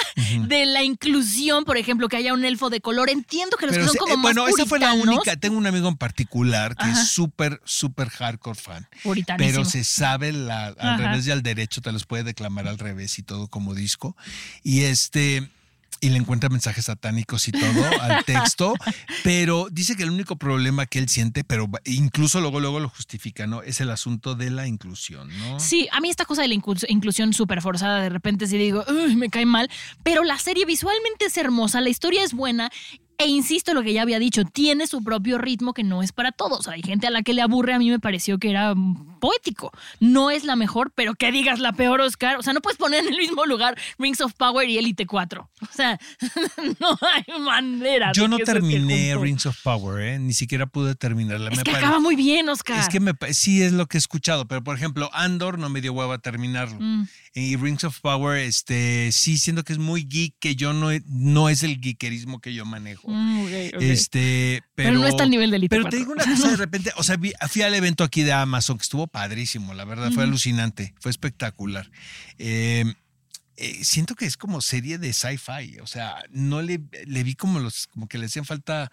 de 0.47 0.66
la 0.66 0.82
inclusión, 0.82 1.64
por 1.64 1.76
ejemplo, 1.76 2.09
que 2.09 2.16
haya 2.16 2.32
un 2.32 2.44
elfo 2.44 2.71
de 2.71 2.80
color. 2.80 3.11
Entiendo 3.11 3.56
que 3.56 3.66
los 3.66 3.75
Pero 3.75 3.87
que 3.87 3.88
son 3.90 3.99
como 3.99 4.12
eh, 4.14 4.16
más 4.16 4.23
bueno, 4.35 4.49
esa 4.49 4.66
fue 4.66 4.78
la 4.78 4.92
única. 4.94 5.37
Tengo 5.37 5.56
un 5.59 5.66
amigo 5.66 5.88
en 5.88 5.97
particular 5.97 6.76
que 6.76 6.85
Ajá. 6.85 7.02
es 7.02 7.09
súper, 7.11 7.61
súper 7.64 8.09
hardcore 8.09 8.59
fan. 8.59 8.88
Pero 9.38 9.64
se 9.64 9.85
sabe 9.85 10.32
la, 10.32 10.66
al 10.68 10.76
Ajá. 10.78 10.97
revés 10.97 11.26
y 11.26 11.30
al 11.30 11.42
derecho, 11.42 11.80
te 11.80 11.92
los 11.92 12.06
puede 12.06 12.23
declamar 12.25 12.68
al 12.68 12.78
revés 12.78 13.18
y 13.18 13.23
todo 13.23 13.49
como 13.49 13.75
disco. 13.75 14.16
Y 14.62 14.82
este. 14.85 15.49
Y 16.04 16.11
le 16.11 16.16
encuentra 16.18 16.49
mensajes 16.50 16.87
satánicos 16.87 17.47
y 17.47 17.52
todo 17.52 18.00
al 18.00 18.25
texto, 18.26 18.75
pero 19.23 19.68
dice 19.71 19.94
que 19.94 20.02
el 20.02 20.11
único 20.11 20.35
problema 20.35 20.85
que 20.87 20.99
él 20.99 21.09
siente, 21.09 21.44
pero 21.44 21.71
incluso 21.85 22.40
luego 22.40 22.59
luego 22.59 22.80
lo 22.80 22.88
justifica, 22.88 23.47
¿no? 23.47 23.62
Es 23.62 23.80
el 23.80 23.88
asunto 23.88 24.35
de 24.35 24.50
la 24.50 24.66
inclusión, 24.66 25.28
¿no? 25.38 25.61
Sí, 25.61 25.88
a 25.92 26.00
mí 26.00 26.11
esta 26.11 26.25
cosa 26.25 26.42
de 26.42 26.49
la 26.49 26.54
inclus- 26.56 26.85
inclusión 26.88 27.32
súper 27.32 27.62
forzada, 27.62 28.00
de 28.02 28.09
repente 28.09 28.49
sí 28.49 28.59
digo, 28.59 28.85
"Uy, 28.88 29.14
me 29.14 29.30
cae 29.30 29.47
mal, 29.47 29.71
pero 30.02 30.25
la 30.25 30.38
serie 30.38 30.64
visualmente 30.66 31.26
es 31.26 31.37
hermosa, 31.37 31.80
la 31.80 31.88
historia 31.88 32.25
es 32.25 32.32
buena. 32.35 32.71
E 33.19 33.26
insisto 33.26 33.73
lo 33.75 33.83
que 33.83 33.92
ya 33.92 34.02
había 34.02 34.19
dicho, 34.19 34.45
tiene 34.45 34.87
su 34.87 35.04
propio 35.04 35.38
ritmo 35.38 35.75
que 35.75 35.85
no 35.85 36.02
es 36.02 36.11
para 36.12 36.33
todos. 36.33 36.66
Hay 36.69 36.83
gente 36.83 37.07
a 37.07 37.11
la 37.11 37.23
que 37.23 37.35
le 37.35 37.42
aburre, 37.42 37.73
a 37.75 37.78
mí 37.78 37.88
me 37.88 38.00
pareció 38.00 38.38
que 38.38 38.50
era 38.50 38.75
mm, 38.75 39.21
poético. 39.21 39.71
No 40.00 40.31
es 40.31 40.45
la 40.45 40.57
mejor, 40.57 40.92
pero 40.95 41.14
que 41.14 41.31
digas 41.31 41.61
la 41.61 41.73
peor, 41.73 42.00
Oscar. 42.00 42.37
O 42.38 42.42
sea, 42.42 42.52
no 42.52 42.61
puedes 42.61 42.78
poner 42.78 43.04
en 43.07 43.12
el 43.12 43.19
mismo 43.19 43.47
lugar 43.47 43.78
Rings 43.99 44.21
of 44.21 44.33
Power 44.35 44.69
y 44.69 44.78
Elite 44.78 45.07
4. 45.07 45.49
O 45.61 45.66
sea, 45.73 46.00
no 46.81 46.99
hay 47.00 47.40
manera. 47.40 48.09
de 48.09 48.14
Yo 48.14 48.28
no 48.28 48.38
terminé. 48.38 49.14
Rings 49.16 49.47
of 49.47 49.57
Power, 49.62 50.02
¿eh? 50.02 50.19
ni 50.19 50.33
siquiera 50.33 50.66
pude 50.66 50.95
terminarla. 50.95 51.50
Es 51.50 51.59
Me 51.59 51.62
que 51.64 51.71
pare- 51.73 51.85
acaba 51.85 52.00
muy 52.00 52.16
bien, 52.16 52.49
Oscar. 52.49 52.81
Es 52.81 52.88
que 52.88 52.99
me, 53.00 53.12
sí 53.33 53.62
es 53.62 53.73
lo 53.73 53.87
que 53.87 53.99
he 53.99 54.00
escuchado, 54.00 54.47
pero 54.49 54.64
por 54.64 54.76
ejemplo, 54.76 55.11
Andor 55.12 55.59
no 55.59 55.69
me 55.69 55.81
dio 55.81 55.92
hueva 55.92 56.19
terminarlo. 56.19 56.78
Mm. 56.81 57.07
Y 57.35 57.57
Rings 57.57 57.85
of 57.85 58.00
Power, 58.00 58.38
este, 58.38 59.11
sí 59.12 59.38
siento 59.38 59.62
que 59.64 59.73
es 59.73 59.78
muy 59.78 60.04
geek, 60.04 60.35
que 60.38 60.54
yo 60.57 60.73
no, 60.73 60.88
no 61.07 61.49
es 61.49 61.62
el 61.62 61.81
geekerismo 61.81 62.40
que 62.40 62.52
yo 62.52 62.64
manejo. 62.66 63.01
Mm, 63.04 63.40
ok. 63.44 63.82
Este, 63.82 64.62
pero, 64.75 64.90
Pero 64.90 65.00
no 65.00 65.06
está 65.06 65.23
al 65.25 65.30
nivel 65.30 65.50
de 65.50 65.56
Elite 65.56 65.71
Pero 65.71 65.82
4. 65.82 65.90
te 65.90 65.97
digo 65.99 66.12
una 66.12 66.25
cosa 66.25 66.50
de 66.50 66.56
repente, 66.66 66.92
o 66.97 67.02
sea, 67.02 67.16
vi- 67.16 67.32
fui 67.49 67.62
al 67.62 67.75
evento 67.75 68.04
aquí 68.04 68.23
de 68.23 68.32
Amazon, 68.32 68.78
que 68.78 68.82
estuvo 68.82 69.06
padrísimo, 69.06 69.75
la 69.75 69.85
verdad, 69.85 70.11
fue 70.12 70.25
alucinante, 70.25 70.94
fue 71.00 71.11
espectacular. 71.11 71.90
Eh, 72.38 72.85
eh, 73.56 73.85
siento 73.85 74.14
que 74.14 74.25
es 74.26 74.37
como 74.37 74.61
serie 74.61 74.99
de 74.99 75.12
sci-fi, 75.12 75.78
o 75.80 75.87
sea, 75.87 76.16
no 76.30 76.62
le, 76.62 76.80
le 77.06 77.23
vi 77.23 77.35
como 77.35 77.61
los, 77.61 77.87
como 77.88 78.09
que 78.09 78.18
le 78.18 78.26
hacían 78.26 78.44
falta 78.44 78.90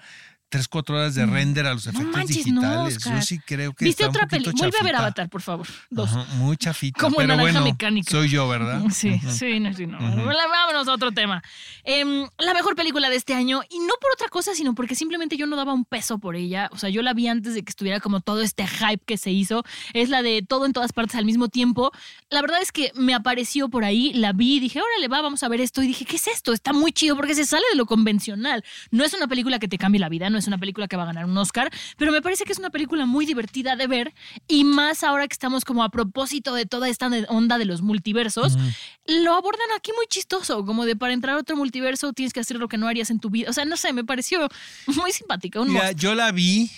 tres, 0.49 0.67
cuatro 0.67 0.95
horas 0.97 1.15
de 1.15 1.25
render 1.25 1.65
a 1.67 1.73
los 1.73 1.85
No 1.85 1.91
efectos 1.91 2.15
manches, 2.15 2.47
no, 2.47 2.61
digitales. 2.61 2.97
Oscar. 2.97 3.15
Yo 3.15 3.21
sí 3.21 3.39
creo 3.39 3.73
que 3.73 3.85
¿Viste 3.85 4.03
está 4.03 4.09
otra 4.09 4.27
película? 4.27 4.55
Vuelve 4.57 4.77
a 4.79 4.83
ver. 4.83 4.95
Avatar, 4.95 5.29
por 5.29 5.41
favor. 5.41 5.67
Dos. 5.89 6.09
Ajá, 6.09 6.25
muy 6.35 6.57
chafita. 6.57 6.99
Como 6.99 7.17
pero 7.17 7.37
bueno, 7.37 7.63
mecánica. 7.63 8.11
soy 8.11 8.29
yo, 8.29 8.47
¿verdad? 8.47 8.83
Sí, 8.89 9.19
sí, 9.29 9.59
no, 9.59 9.73
sí, 9.73 9.85
no. 9.85 9.97
Vámonos 9.99 10.87
a 10.87 10.93
otro 10.93 11.11
tema. 11.11 11.41
Em, 11.83 12.27
la 12.37 12.53
mejor 12.53 12.75
película 12.75 13.09
de 13.09 13.15
este 13.15 13.33
año, 13.33 13.61
y 13.69 13.79
no 13.79 13.93
por 14.01 14.11
otra 14.11 14.27
cosa, 14.27 14.53
sino 14.55 14.73
porque 14.75 14.95
simplemente 14.95 15.37
yo 15.37 15.45
no 15.45 15.55
daba 15.55 15.73
un 15.73 15.85
peso 15.85 16.17
por 16.17 16.35
ella. 16.35 16.69
O 16.71 16.77
sea, 16.77 16.89
yo 16.89 17.01
la 17.01 17.13
vi 17.13 17.27
antes 17.27 17.53
de 17.53 17.63
que 17.63 17.69
estuviera 17.69 17.99
como 17.99 18.19
todo 18.19 18.41
este 18.41 18.67
hype 18.67 19.03
que 19.05 19.17
se 19.17 19.31
hizo. 19.31 19.63
Es 19.93 20.09
la 20.09 20.21
de 20.21 20.41
todo 20.41 20.65
en 20.65 20.73
todas 20.73 20.91
partes 20.91 21.15
al 21.15 21.25
mismo 21.25 21.47
tiempo. 21.49 21.91
La 22.29 22.41
verdad 22.41 22.61
es 22.61 22.71
que 22.71 22.91
me 22.95 23.13
apareció 23.13 23.69
por 23.69 23.83
ahí, 23.83 24.11
la 24.13 24.33
vi, 24.33 24.59
dije, 24.59 24.81
órale, 24.81 25.07
va, 25.07 25.21
vamos 25.21 25.43
a 25.43 25.47
ver 25.47 25.61
esto. 25.61 25.83
Y 25.83 25.87
dije, 25.87 26.05
¿qué 26.05 26.15
es 26.15 26.27
esto? 26.27 26.53
Está 26.53 26.73
muy 26.73 26.91
chido 26.91 27.15
porque 27.15 27.35
se 27.35 27.45
sale 27.45 27.63
de 27.71 27.77
lo 27.77 27.85
convencional. 27.85 28.63
No 28.91 29.03
es 29.03 29.13
una 29.13 29.27
película 29.27 29.59
que 29.59 29.67
te 29.67 29.77
cambie 29.77 29.99
la 29.99 30.09
vida, 30.09 30.29
no 30.29 30.38
es 30.39 30.47
una 30.47 30.57
película 30.57 30.87
que 30.87 30.97
va 30.97 31.03
a 31.03 31.07
ganar 31.07 31.25
un 31.25 31.37
Oscar, 31.37 31.71
pero 31.97 32.11
me 32.11 32.21
parece 32.21 32.45
que 32.45 32.51
es 32.51 32.59
una 32.59 32.69
película 32.69 33.05
muy 33.05 33.25
divertida 33.25 33.75
de 33.75 33.87
ver. 33.87 34.13
Y 34.47 34.63
más 34.63 35.03
ahora 35.03 35.27
que 35.27 35.33
estamos 35.33 35.65
como 35.65 35.83
a 35.83 35.89
propósito 35.89 36.53
de 36.53 36.65
toda 36.65 36.89
esta 36.89 37.07
onda 37.29 37.57
de 37.57 37.65
los 37.65 37.81
multiversos, 37.81 38.57
lo 39.05 39.33
abordan 39.33 39.67
aquí 39.77 39.91
muy 39.95 40.07
chistoso, 40.07 40.65
como 40.65 40.85
de 40.85 40.95
para 40.95 41.13
entrar 41.13 41.35
a 41.35 41.39
otro 41.39 41.55
multiverso 41.55 42.13
tienes 42.13 42.33
que 42.33 42.39
hacer 42.39 42.57
lo 42.57 42.67
que 42.67 42.77
no 42.77 42.87
harías 42.87 43.09
en 43.09 43.19
tu 43.19 43.29
vida. 43.29 43.49
O 43.49 43.53
sea, 43.53 43.65
no 43.65 43.77
sé, 43.77 43.93
me 43.93 44.03
pareció 44.03 44.47
muy 44.87 45.11
simpática. 45.11 45.61
Un 45.61 45.73
Mira, 45.73 45.91
yo 45.91 46.15
la 46.15 46.31
vi. 46.31 46.69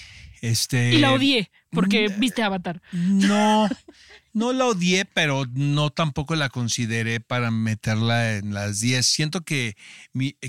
Este, 0.41 0.95
y 0.95 0.97
la 0.97 1.13
odié 1.13 1.51
porque 1.71 2.09
mm, 2.09 2.19
viste 2.19 2.43
Avatar. 2.43 2.81
No, 2.91 3.67
no 4.33 4.53
la 4.53 4.67
odié, 4.67 5.05
pero 5.05 5.45
no 5.53 5.89
tampoco 5.89 6.35
la 6.35 6.49
consideré 6.49 7.19
para 7.19 7.51
meterla 7.51 8.37
en 8.37 8.53
las 8.53 8.79
10. 8.79 9.05
Siento 9.05 9.41
que, 9.41 9.75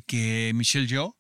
que 0.06 0.52
Michelle 0.54 0.86
Yeoh 0.86 1.16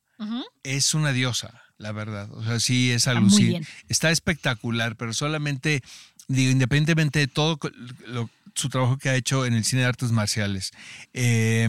es 0.62 0.94
una 0.94 1.12
diosa, 1.12 1.61
la 1.82 1.92
verdad. 1.92 2.30
O 2.32 2.42
sea, 2.44 2.58
sí 2.60 2.90
es 2.90 3.06
alucinante. 3.08 3.68
Está 3.88 4.10
espectacular, 4.10 4.96
pero 4.96 5.12
solamente, 5.12 5.82
digo, 6.28 6.50
independientemente 6.50 7.18
de 7.18 7.26
todo 7.26 7.58
lo- 8.06 8.30
su 8.54 8.68
trabajo 8.68 8.98
que 8.98 9.08
ha 9.08 9.16
hecho 9.16 9.44
en 9.46 9.54
el 9.54 9.64
cine 9.64 9.82
de 9.82 9.88
artes 9.88 10.12
marciales, 10.12 10.70
eh, 11.14 11.68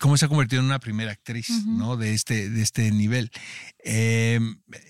cómo 0.00 0.16
se 0.16 0.24
ha 0.24 0.28
convertido 0.28 0.60
en 0.60 0.66
una 0.66 0.80
primera 0.80 1.12
actriz, 1.12 1.48
¿no? 1.66 1.96
De 1.96 2.14
este, 2.14 2.50
de 2.50 2.62
este 2.62 2.90
nivel. 2.90 3.30
Eh, 3.84 4.40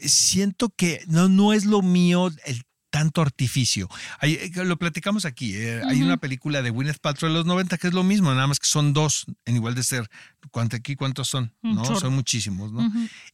siento 0.00 0.70
que 0.70 1.02
no, 1.06 1.28
no 1.28 1.52
es 1.52 1.64
lo 1.66 1.82
mío 1.82 2.28
el 2.46 2.62
tanto 2.94 3.22
artificio. 3.22 3.88
Hay- 4.20 4.34
eh, 4.34 4.52
lo 4.64 4.76
platicamos 4.78 5.24
aquí. 5.24 5.56
eh, 5.56 5.82
Hay 5.88 6.00
una 6.00 6.16
película 6.16 6.62
de 6.62 6.70
Gwyneth 6.70 7.00
Paltrow 7.00 7.28
de 7.28 7.34
los 7.38 7.44
90 7.44 7.76
que 7.76 7.88
es 7.88 7.92
lo 7.92 8.04
mismo, 8.04 8.32
nada 8.32 8.46
más 8.46 8.60
que 8.60 8.68
son 8.68 8.92
dos 8.92 9.26
en 9.46 9.56
igual 9.56 9.74
de 9.74 9.82
ser. 9.82 10.08
¿Cuánto 10.52 10.76
aquí 10.76 10.94
cuántos 10.94 11.26
son? 11.28 11.52
Un 11.62 11.74
¿No? 11.74 11.82
Son 12.00 12.14
muchísimos, 12.14 12.70
¿no? 12.70 12.82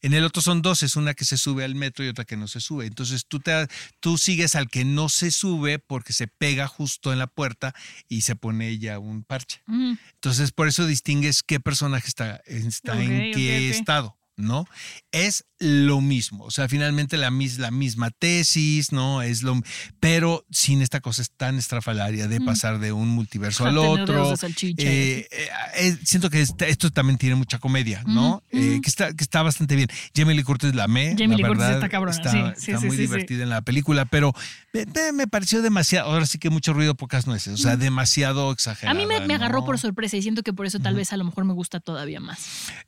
En 0.01 0.13
el 0.15 0.23
otro 0.23 0.41
son 0.41 0.63
dos, 0.63 0.81
es 0.81 0.95
una 0.95 1.13
que 1.13 1.25
se 1.25 1.37
sube 1.37 1.63
al 1.63 1.75
metro 1.75 2.03
y 2.03 2.07
otra 2.07 2.25
que 2.25 2.37
no 2.37 2.47
se 2.47 2.59
sube. 2.59 2.87
Entonces 2.87 3.25
tú, 3.27 3.39
te, 3.39 3.67
tú 3.99 4.17
sigues 4.17 4.55
al 4.55 4.67
que 4.67 4.83
no 4.83 5.09
se 5.09 5.29
sube 5.29 5.77
porque 5.77 6.11
se 6.13 6.25
pega 6.27 6.67
justo 6.67 7.13
en 7.13 7.19
la 7.19 7.27
puerta 7.27 7.75
y 8.09 8.21
se 8.21 8.35
pone 8.35 8.79
ya 8.79 8.97
un 8.97 9.23
parche. 9.23 9.61
Entonces 10.15 10.51
por 10.51 10.67
eso 10.69 10.87
distingues 10.87 11.43
qué 11.43 11.59
personaje 11.59 12.07
está, 12.07 12.41
está 12.47 12.93
en 12.99 13.09
qué 13.33 13.69
estado. 13.69 14.17
¿No? 14.41 14.65
Es 15.11 15.45
lo 15.59 16.01
mismo, 16.01 16.45
o 16.45 16.49
sea, 16.51 16.67
finalmente 16.67 17.17
la, 17.17 17.29
mis- 17.29 17.59
la 17.59 17.69
misma 17.69 18.09
tesis, 18.09 18.91
¿no? 18.91 19.21
Es 19.21 19.43
lo, 19.43 19.61
pero 19.99 20.43
sin 20.49 20.81
esta 20.81 21.01
cosa 21.01 21.21
es 21.21 21.29
tan 21.29 21.59
estrafalaria 21.59 22.27
de 22.27 22.41
pasar 22.41 22.79
de 22.79 22.91
un 22.91 23.09
multiverso 23.09 23.65
al 23.67 23.77
otro. 23.77 24.33
Eh, 24.77 25.27
eh, 25.75 25.97
siento 26.03 26.31
que 26.31 26.41
esto 26.41 26.89
también 26.91 27.19
tiene 27.19 27.35
mucha 27.35 27.59
comedia, 27.59 28.01
¿no? 28.07 28.41
Eh, 28.51 28.79
que, 28.81 28.89
está, 28.89 29.13
que 29.13 29.23
está 29.23 29.43
bastante 29.43 29.75
bien. 29.75 29.87
Jamie 30.15 30.35
Lee 30.35 30.43
Curtis 30.43 30.73
la 30.73 30.85
amé. 30.85 31.15
Jamie 31.17 31.37
la 31.37 31.47
verdad, 31.49 31.73
está 31.73 31.89
cabrona, 31.89 32.15
Está, 32.17 32.31
sí, 32.31 32.37
está 32.39 32.55
sí, 32.57 32.81
sí, 32.81 32.87
muy 32.87 32.97
divertida 32.97 33.43
en 33.43 33.49
la 33.49 33.61
película, 33.61 34.05
pero 34.05 34.33
me, 35.13 35.27
pareció 35.27 35.61
demasiado. 35.61 36.09
Ahora 36.11 36.25
sí 36.25 36.39
que 36.39 36.49
mucho 36.49 36.73
ruido, 36.73 36.95
pocas 36.95 37.27
nueces. 37.27 37.53
O 37.53 37.57
sea, 37.57 37.77
demasiado 37.77 38.49
A 38.49 38.53
exagerado. 38.53 38.97
mí 38.97 39.05
me, 39.05 39.19
me 39.27 39.35
agarró 39.35 39.63
por 39.63 39.77
sorpresa 39.77 40.17
y 40.17 40.23
siento 40.23 40.41
que 40.41 40.53
por 40.53 40.65
eso 40.65 40.79
tal 40.79 40.95
vez 40.95 41.13
a 41.13 41.17
lo 41.17 41.23
mejor 41.25 41.45
me 41.45 41.53
gusta 41.53 41.79
todavía 41.79 42.19
más. 42.19 42.39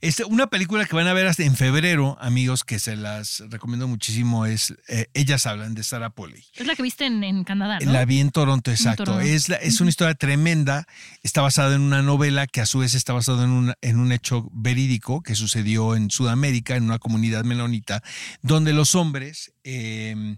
Este, 0.02 0.24
una 0.26 0.48
película 0.48 0.86
que 0.86 0.96
van 0.96 1.08
a 1.08 1.14
ver 1.14 1.28
hasta 1.28 1.43
en 1.44 1.56
febrero, 1.56 2.18
amigos, 2.20 2.64
que 2.64 2.80
se 2.80 2.96
las 2.96 3.44
recomiendo 3.50 3.88
muchísimo, 3.88 4.46
es 4.46 4.74
eh, 4.88 5.08
Ellas 5.14 5.46
hablan 5.46 5.74
de 5.76 5.84
Sarah 5.84 6.10
Polley. 6.10 6.44
Es 6.56 6.66
la 6.68 6.76
que 6.76 6.84
viste 6.84 7.06
en, 7.06 7.24
en 7.24 7.44
Canadá, 7.44 7.80
¿no? 7.80 7.92
La 7.92 8.06
vi 8.06 8.20
en 8.20 8.32
Toronto, 8.32 8.72
exacto. 8.72 9.04
Toronto. 9.06 9.26
Es, 9.28 9.50
la- 9.50 9.58
es 9.58 9.80
una 9.82 9.90
historia 9.90 10.16
tremenda. 10.16 10.88
Está 11.22 11.42
basada 11.42 11.76
en 11.76 11.82
una 11.82 12.02
novela 12.02 12.48
que 12.48 12.62
a 12.62 12.66
su 12.66 12.80
vez 12.80 12.94
está 12.96 13.14
basada 13.14 13.44
en, 13.44 13.50
un- 13.52 13.74
en 13.82 14.00
un 14.00 14.12
hecho 14.12 14.50
verídico 14.54 15.22
que 15.22 15.36
sucedió 15.36 15.96
en 15.96 16.10
Sudamérica, 16.10 16.76
en 16.76 16.84
una 16.84 17.00
comunidad 17.00 17.44
menonita, 17.44 18.02
donde 18.42 18.74
los 18.74 18.96
hombres 18.96 19.54
eh, 19.64 20.38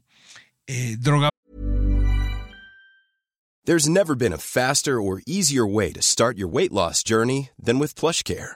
eh, 0.67 0.97
drogaban 0.99 1.29
There's 3.65 3.89
never 3.89 4.15
been 4.15 4.31
a 4.33 4.37
faster 4.37 4.99
or 4.99 5.21
easier 5.25 5.65
way 5.65 5.91
to 5.93 6.01
start 6.01 6.37
your 6.37 6.47
weight 6.47 6.71
loss 6.71 7.01
journey 7.03 7.49
than 7.57 7.79
with 7.79 7.95
PlushCare. 7.95 8.55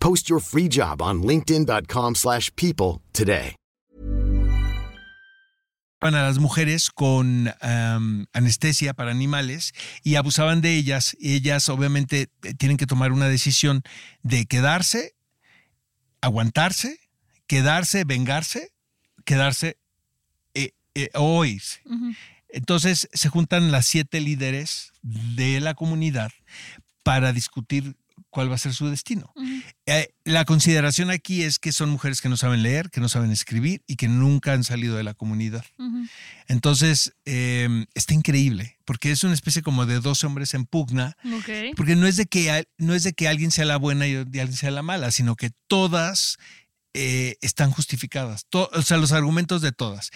Post 0.00 0.28
your 0.28 0.40
free 0.40 0.68
job 0.68 1.00
on 1.00 1.22
linkedin.com/people 1.22 2.14
slash 2.14 2.50
people 2.54 3.00
today. 3.12 3.54
a 6.00 6.10
las 6.10 6.38
mujeres 6.38 6.90
con 6.90 7.52
anestesia 8.32 8.94
para 8.94 9.10
animales 9.10 9.74
y 10.04 10.14
abusaban 10.14 10.60
de 10.60 10.76
ellas. 10.76 11.16
Ellas 11.20 11.68
obviamente 11.68 12.30
eh, 12.42 12.54
tienen 12.54 12.76
que 12.76 12.86
tomar 12.86 13.12
una 13.12 13.28
decisión 13.28 13.82
de 14.22 14.46
quedarse, 14.46 15.16
aguantarse, 16.20 16.98
quedarse, 17.46 18.04
vengarse, 18.04 18.72
quedarse 19.24 19.78
eh, 20.54 20.70
eh, 20.94 21.10
o 21.14 21.44
irse. 21.44 21.80
Entonces 22.48 23.08
se 23.12 23.28
juntan 23.28 23.72
las 23.72 23.86
siete 23.86 24.20
líderes 24.20 24.92
de 25.02 25.60
la 25.60 25.74
comunidad 25.74 26.30
para 27.02 27.32
discutir 27.32 27.96
cuál 28.30 28.50
va 28.50 28.56
a 28.56 28.58
ser 28.58 28.74
su 28.74 28.88
destino. 28.88 29.32
Eh, 29.86 30.08
la 30.24 30.44
consideración 30.44 31.10
aquí 31.10 31.42
es 31.42 31.58
que 31.58 31.72
son 31.72 31.88
mujeres 31.90 32.20
que 32.20 32.28
no 32.28 32.36
saben 32.36 32.62
leer, 32.62 32.90
que 32.90 33.00
no 33.00 33.08
saben 33.08 33.30
escribir 33.30 33.82
y 33.86 33.96
que 33.96 34.06
nunca 34.08 34.52
han 34.52 34.64
salido 34.64 34.96
de 34.96 35.02
la 35.02 35.14
comunidad. 35.14 35.64
Entonces, 36.46 37.14
eh, 37.24 37.86
está 37.94 38.14
increíble, 38.14 38.78
porque 38.84 39.10
es 39.10 39.24
una 39.24 39.34
especie 39.34 39.62
como 39.62 39.86
de 39.86 40.00
dos 40.00 40.24
hombres 40.24 40.54
en 40.54 40.64
pugna, 40.66 41.16
Ok. 41.38 41.74
porque 41.76 41.96
no 41.96 42.06
es 42.06 42.16
de 42.16 42.26
que, 42.26 42.66
no 42.78 42.94
es 42.94 43.02
de 43.02 43.12
que 43.12 43.28
alguien 43.28 43.50
sea 43.50 43.64
la 43.64 43.76
buena 43.76 44.06
y 44.06 44.14
alguien 44.16 44.52
sea 44.54 44.70
la 44.70 44.82
mala, 44.82 45.10
sino 45.10 45.36
que 45.36 45.50
todas 45.66 46.38
eh, 46.94 47.36
están 47.42 47.70
justificadas, 47.70 48.46
To- 48.48 48.70
o 48.72 48.82
sea, 48.82 48.96
los 48.96 49.12
argumentos 49.12 49.60
de 49.62 49.72
todas. 49.72 50.10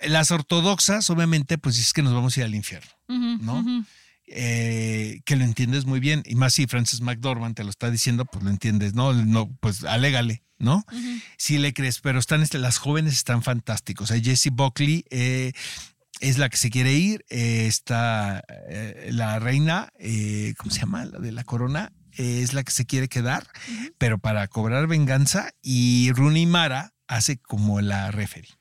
Las 0.00 0.30
ortodoxas, 0.30 1.08
obviamente, 1.08 1.56
pues 1.56 1.78
es 1.78 1.92
que 1.92 2.02
nos 2.02 2.12
vamos 2.12 2.36
a 2.36 2.40
ir 2.40 2.44
al 2.46 2.54
infierno, 2.54 2.90
Ujú, 3.08 3.38
¿no? 3.42 3.86
Eh, 4.28 5.20
que 5.24 5.36
lo 5.36 5.44
entiendes 5.44 5.84
muy 5.86 6.00
bien, 6.00 6.22
y 6.26 6.34
más 6.34 6.54
si 6.54 6.66
Frances 6.66 7.00
McDormand 7.00 7.54
te 7.54 7.64
lo 7.64 7.70
está 7.70 7.90
diciendo, 7.90 8.24
pues 8.24 8.44
lo 8.44 8.50
entiendes, 8.50 8.94
¿no? 8.94 9.12
no 9.12 9.48
pues 9.60 9.84
alégale, 9.84 10.42
¿no? 10.58 10.84
Sí 11.36 11.58
le 11.58 11.72
crees, 11.72 12.00
pero 12.00 12.18
están, 12.18 12.42
este, 12.42 12.58
las 12.58 12.78
jóvenes 12.78 13.12
están 13.12 13.42
fantásticos. 13.42 14.10
O 14.10 14.14
sea, 14.14 14.22
Jessie 14.22 14.50
Buckley 14.52 15.04
eh, 15.10 15.52
es 16.20 16.38
la 16.38 16.48
que 16.48 16.56
se 16.56 16.70
quiere 16.70 16.92
ir, 16.94 17.24
eh, 17.28 17.66
está 17.66 18.42
eh, 18.68 19.10
la 19.12 19.38
reina, 19.38 19.90
eh, 19.98 20.54
¿cómo 20.56 20.70
se 20.70 20.80
llama? 20.80 21.04
La 21.04 21.18
de 21.18 21.32
la 21.32 21.44
corona, 21.44 21.92
eh, 22.16 22.40
es 22.42 22.54
la 22.54 22.64
que 22.64 22.72
se 22.72 22.86
quiere 22.86 23.08
quedar, 23.08 23.46
pero 23.98 24.18
para 24.18 24.48
cobrar 24.48 24.86
venganza, 24.86 25.50
y 25.62 26.10
Rooney 26.12 26.46
Mara 26.46 26.94
hace 27.06 27.36
como 27.38 27.80
la 27.80 28.10
referee. 28.10 28.55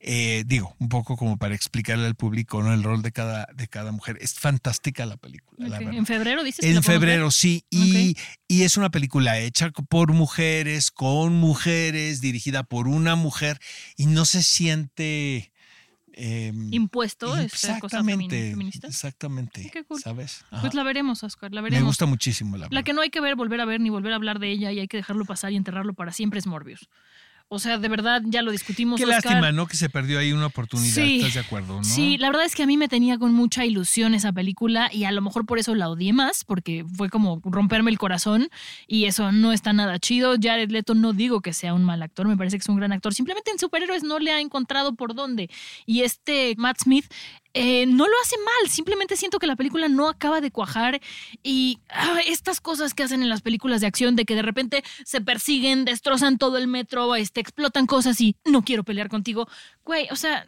Eh, 0.00 0.44
digo, 0.46 0.74
un 0.78 0.88
poco 0.88 1.16
como 1.16 1.36
para 1.36 1.54
explicarle 1.54 2.06
al 2.06 2.14
público 2.14 2.62
¿no? 2.62 2.72
el 2.74 2.82
rol 2.82 3.02
de 3.02 3.12
cada, 3.12 3.46
de 3.54 3.68
cada 3.68 3.92
mujer. 3.92 4.18
Es 4.20 4.34
fantástica 4.34 5.06
la 5.06 5.16
película, 5.16 5.68
la. 5.68 5.78
En 5.78 6.06
febrero 6.06 6.42
dices. 6.42 6.64
En 6.64 6.82
febrero, 6.82 7.30
sí. 7.30 7.64
Y, 7.70 8.16
y 8.48 8.62
es 8.62 8.76
una 8.76 8.90
película 8.90 9.38
hecha 9.38 9.70
por 9.70 10.12
mujeres, 10.12 10.90
con 10.90 11.34
mujeres, 11.34 12.20
dirigida 12.20 12.62
por 12.64 12.88
una 12.88 13.14
mujer, 13.14 13.58
y 13.96 14.06
no 14.06 14.24
se 14.24 14.42
siente. 14.42 15.52
eh, 16.12 16.52
Impuesto, 16.70 17.36
esta 17.36 17.78
cosa 17.78 17.98
exactamente. 17.98 18.50
feminista. 18.50 18.86
Exactamente. 18.88 19.70
Qué 19.70 19.84
cool. 19.84 20.00
¿Sabes? 20.00 20.44
Ajá. 20.50 20.62
Pues 20.62 20.74
la 20.74 20.82
veremos, 20.82 21.22
Oscar, 21.22 21.52
la 21.52 21.62
Me 21.62 21.80
gusta 21.82 22.06
muchísimo 22.06 22.56
la 22.56 22.68
La 22.70 22.82
que 22.82 22.92
no 22.92 23.02
hay 23.02 23.10
que 23.10 23.20
ver, 23.20 23.36
volver 23.36 23.60
a 23.60 23.64
ver, 23.64 23.80
ni 23.80 23.90
volver 23.90 24.12
a 24.12 24.16
hablar 24.16 24.38
de 24.38 24.50
ella 24.50 24.72
y 24.72 24.80
hay 24.80 24.88
que 24.88 24.96
dejarlo 24.96 25.24
pasar 25.24 25.52
y 25.52 25.56
enterrarlo 25.56 25.94
para 25.94 26.12
siempre 26.12 26.38
es 26.38 26.46
Morbius. 26.46 26.88
O 27.48 27.60
sea, 27.60 27.78
de 27.78 27.88
verdad, 27.88 28.22
ya 28.24 28.42
lo 28.42 28.50
discutimos. 28.50 28.98
Qué 28.98 29.04
Oscar. 29.04 29.24
lástima, 29.24 29.52
¿no? 29.52 29.68
Que 29.68 29.76
se 29.76 29.88
perdió 29.88 30.18
ahí 30.18 30.32
una 30.32 30.46
oportunidad. 30.46 30.94
Sí. 30.94 31.18
¿Estás 31.18 31.34
de 31.34 31.40
acuerdo, 31.40 31.76
no? 31.76 31.84
Sí, 31.84 32.18
la 32.18 32.28
verdad 32.28 32.44
es 32.44 32.56
que 32.56 32.64
a 32.64 32.66
mí 32.66 32.76
me 32.76 32.88
tenía 32.88 33.18
con 33.18 33.32
mucha 33.34 33.64
ilusión 33.64 34.14
esa 34.14 34.32
película 34.32 34.90
y 34.92 35.04
a 35.04 35.12
lo 35.12 35.22
mejor 35.22 35.46
por 35.46 35.60
eso 35.60 35.74
la 35.76 35.88
odié 35.88 36.12
más, 36.12 36.44
porque 36.44 36.84
fue 36.96 37.08
como 37.08 37.40
romperme 37.44 37.92
el 37.92 37.98
corazón 37.98 38.48
y 38.88 39.04
eso 39.04 39.30
no 39.30 39.52
está 39.52 39.72
nada 39.72 40.00
chido. 40.00 40.34
Jared 40.42 40.70
Leto 40.70 40.96
no 40.96 41.12
digo 41.12 41.40
que 41.40 41.52
sea 41.52 41.72
un 41.72 41.84
mal 41.84 42.02
actor, 42.02 42.26
me 42.26 42.36
parece 42.36 42.56
que 42.56 42.62
es 42.62 42.68
un 42.68 42.76
gran 42.76 42.92
actor. 42.92 43.14
Simplemente 43.14 43.52
en 43.52 43.60
superhéroes 43.60 44.02
no 44.02 44.18
le 44.18 44.32
ha 44.32 44.40
encontrado 44.40 44.96
por 44.96 45.14
dónde. 45.14 45.48
Y 45.86 46.02
este 46.02 46.54
Matt 46.58 46.80
Smith 46.80 47.06
eh, 47.58 47.86
no 47.86 48.06
lo 48.06 48.12
hace 48.22 48.36
mal, 48.36 48.68
simplemente 48.68 49.16
siento 49.16 49.38
que 49.38 49.46
la 49.46 49.56
película 49.56 49.88
no 49.88 50.10
acaba 50.10 50.42
de 50.42 50.50
cuajar 50.50 51.00
y 51.42 51.78
ah, 51.88 52.20
estas 52.26 52.60
cosas 52.60 52.92
que 52.92 53.02
hacen 53.02 53.22
en 53.22 53.30
las 53.30 53.40
películas 53.40 53.80
de 53.80 53.86
acción 53.86 54.14
de 54.14 54.26
que 54.26 54.34
de 54.34 54.42
repente 54.42 54.84
se 55.06 55.22
persiguen, 55.22 55.86
destrozan 55.86 56.36
todo 56.36 56.58
el 56.58 56.66
metro, 56.66 57.14
este, 57.14 57.40
explotan 57.40 57.86
cosas 57.86 58.20
y 58.20 58.36
no 58.44 58.60
quiero 58.60 58.84
pelear 58.84 59.08
contigo. 59.08 59.48
Güey, 59.86 60.06
o 60.10 60.16
sea, 60.16 60.46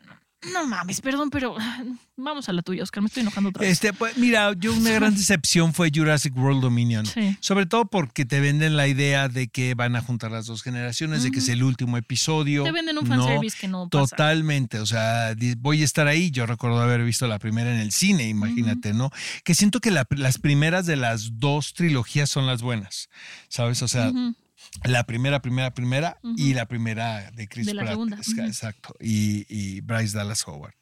no 0.53 0.67
mames, 0.67 1.01
perdón, 1.01 1.31
pero 1.31 1.57
vamos 2.17 2.49
a 2.49 2.53
la 2.53 2.63
tuya, 2.63 2.83
Oscar, 2.83 3.03
me 3.03 3.09
estoy 3.09 3.23
enojando 3.23 3.51
otra 3.51 3.63
vez. 3.63 3.73
Este, 3.73 3.93
pues, 3.93 4.17
mira, 4.17 4.53
yo 4.57 4.73
una 4.73 4.91
gran 4.91 5.15
decepción 5.17 5.75
fue 5.75 5.91
Jurassic 5.95 6.37
World 6.37 6.63
Dominion. 6.63 7.07
Sí. 7.07 7.37
Sobre 7.41 7.67
todo 7.67 7.87
porque 7.87 8.25
te 8.25 8.39
venden 8.41 8.77
la 8.77 8.87
idea 8.89 9.29
de 9.29 9.49
que 9.49 9.75
van 9.75 9.97
a 9.97 10.01
juntar 10.01 10.31
las 10.31 10.47
dos 10.47 10.63
generaciones, 10.63 11.23
de 11.23 11.31
que 11.31 11.39
es 11.41 11.49
el 11.49 11.63
último 11.63 11.97
episodio. 11.97 12.65
Te 12.65 12.73
venden 12.73 12.99
un 12.99 13.09
No, 13.09 13.17
fanservice 13.17 13.57
que 13.61 13.69
no 13.69 13.89
pasa. 13.89 14.07
Totalmente, 14.17 14.79
o 14.81 14.87
sea, 14.87 15.35
voy 15.59 15.83
a 15.83 15.85
estar 15.85 16.07
ahí. 16.07 16.31
Yo 16.31 16.47
recuerdo 16.47 16.81
haber 16.81 17.03
visto 17.05 17.27
la 17.27 17.39
primera 17.39 17.73
en 17.75 17.81
el 17.81 17.93
cine, 17.93 18.29
imagínate, 18.29 18.93
¿no? 18.95 19.11
Que 19.45 19.55
siento 19.55 19.81
que 19.81 19.91
la- 19.91 20.07
las 20.11 20.39
primeras 20.39 20.87
de 20.87 20.97
las 20.97 21.39
dos 21.39 21.75
trilogías 21.75 22.31
son 22.31 22.47
las 22.47 22.63
buenas, 22.63 23.09
¿sabes? 23.49 23.83
O 23.83 23.89
sea. 23.89 24.13
La 24.85 25.05
primera, 25.05 25.41
primera, 25.41 25.73
primera 25.73 26.19
y 26.37 26.55
la 26.55 26.67
primera 26.67 27.31
de 27.33 27.49
Chris 27.49 27.67
De 27.67 27.75
la 27.75 27.83
Pratt. 27.83 27.93
segunda. 27.93 28.19
Exacto. 28.47 28.95
Y, 29.01 29.47
y 29.49 29.81
Bryce 29.81 30.17
Dallas 30.17 30.47
Howard. 30.47 30.75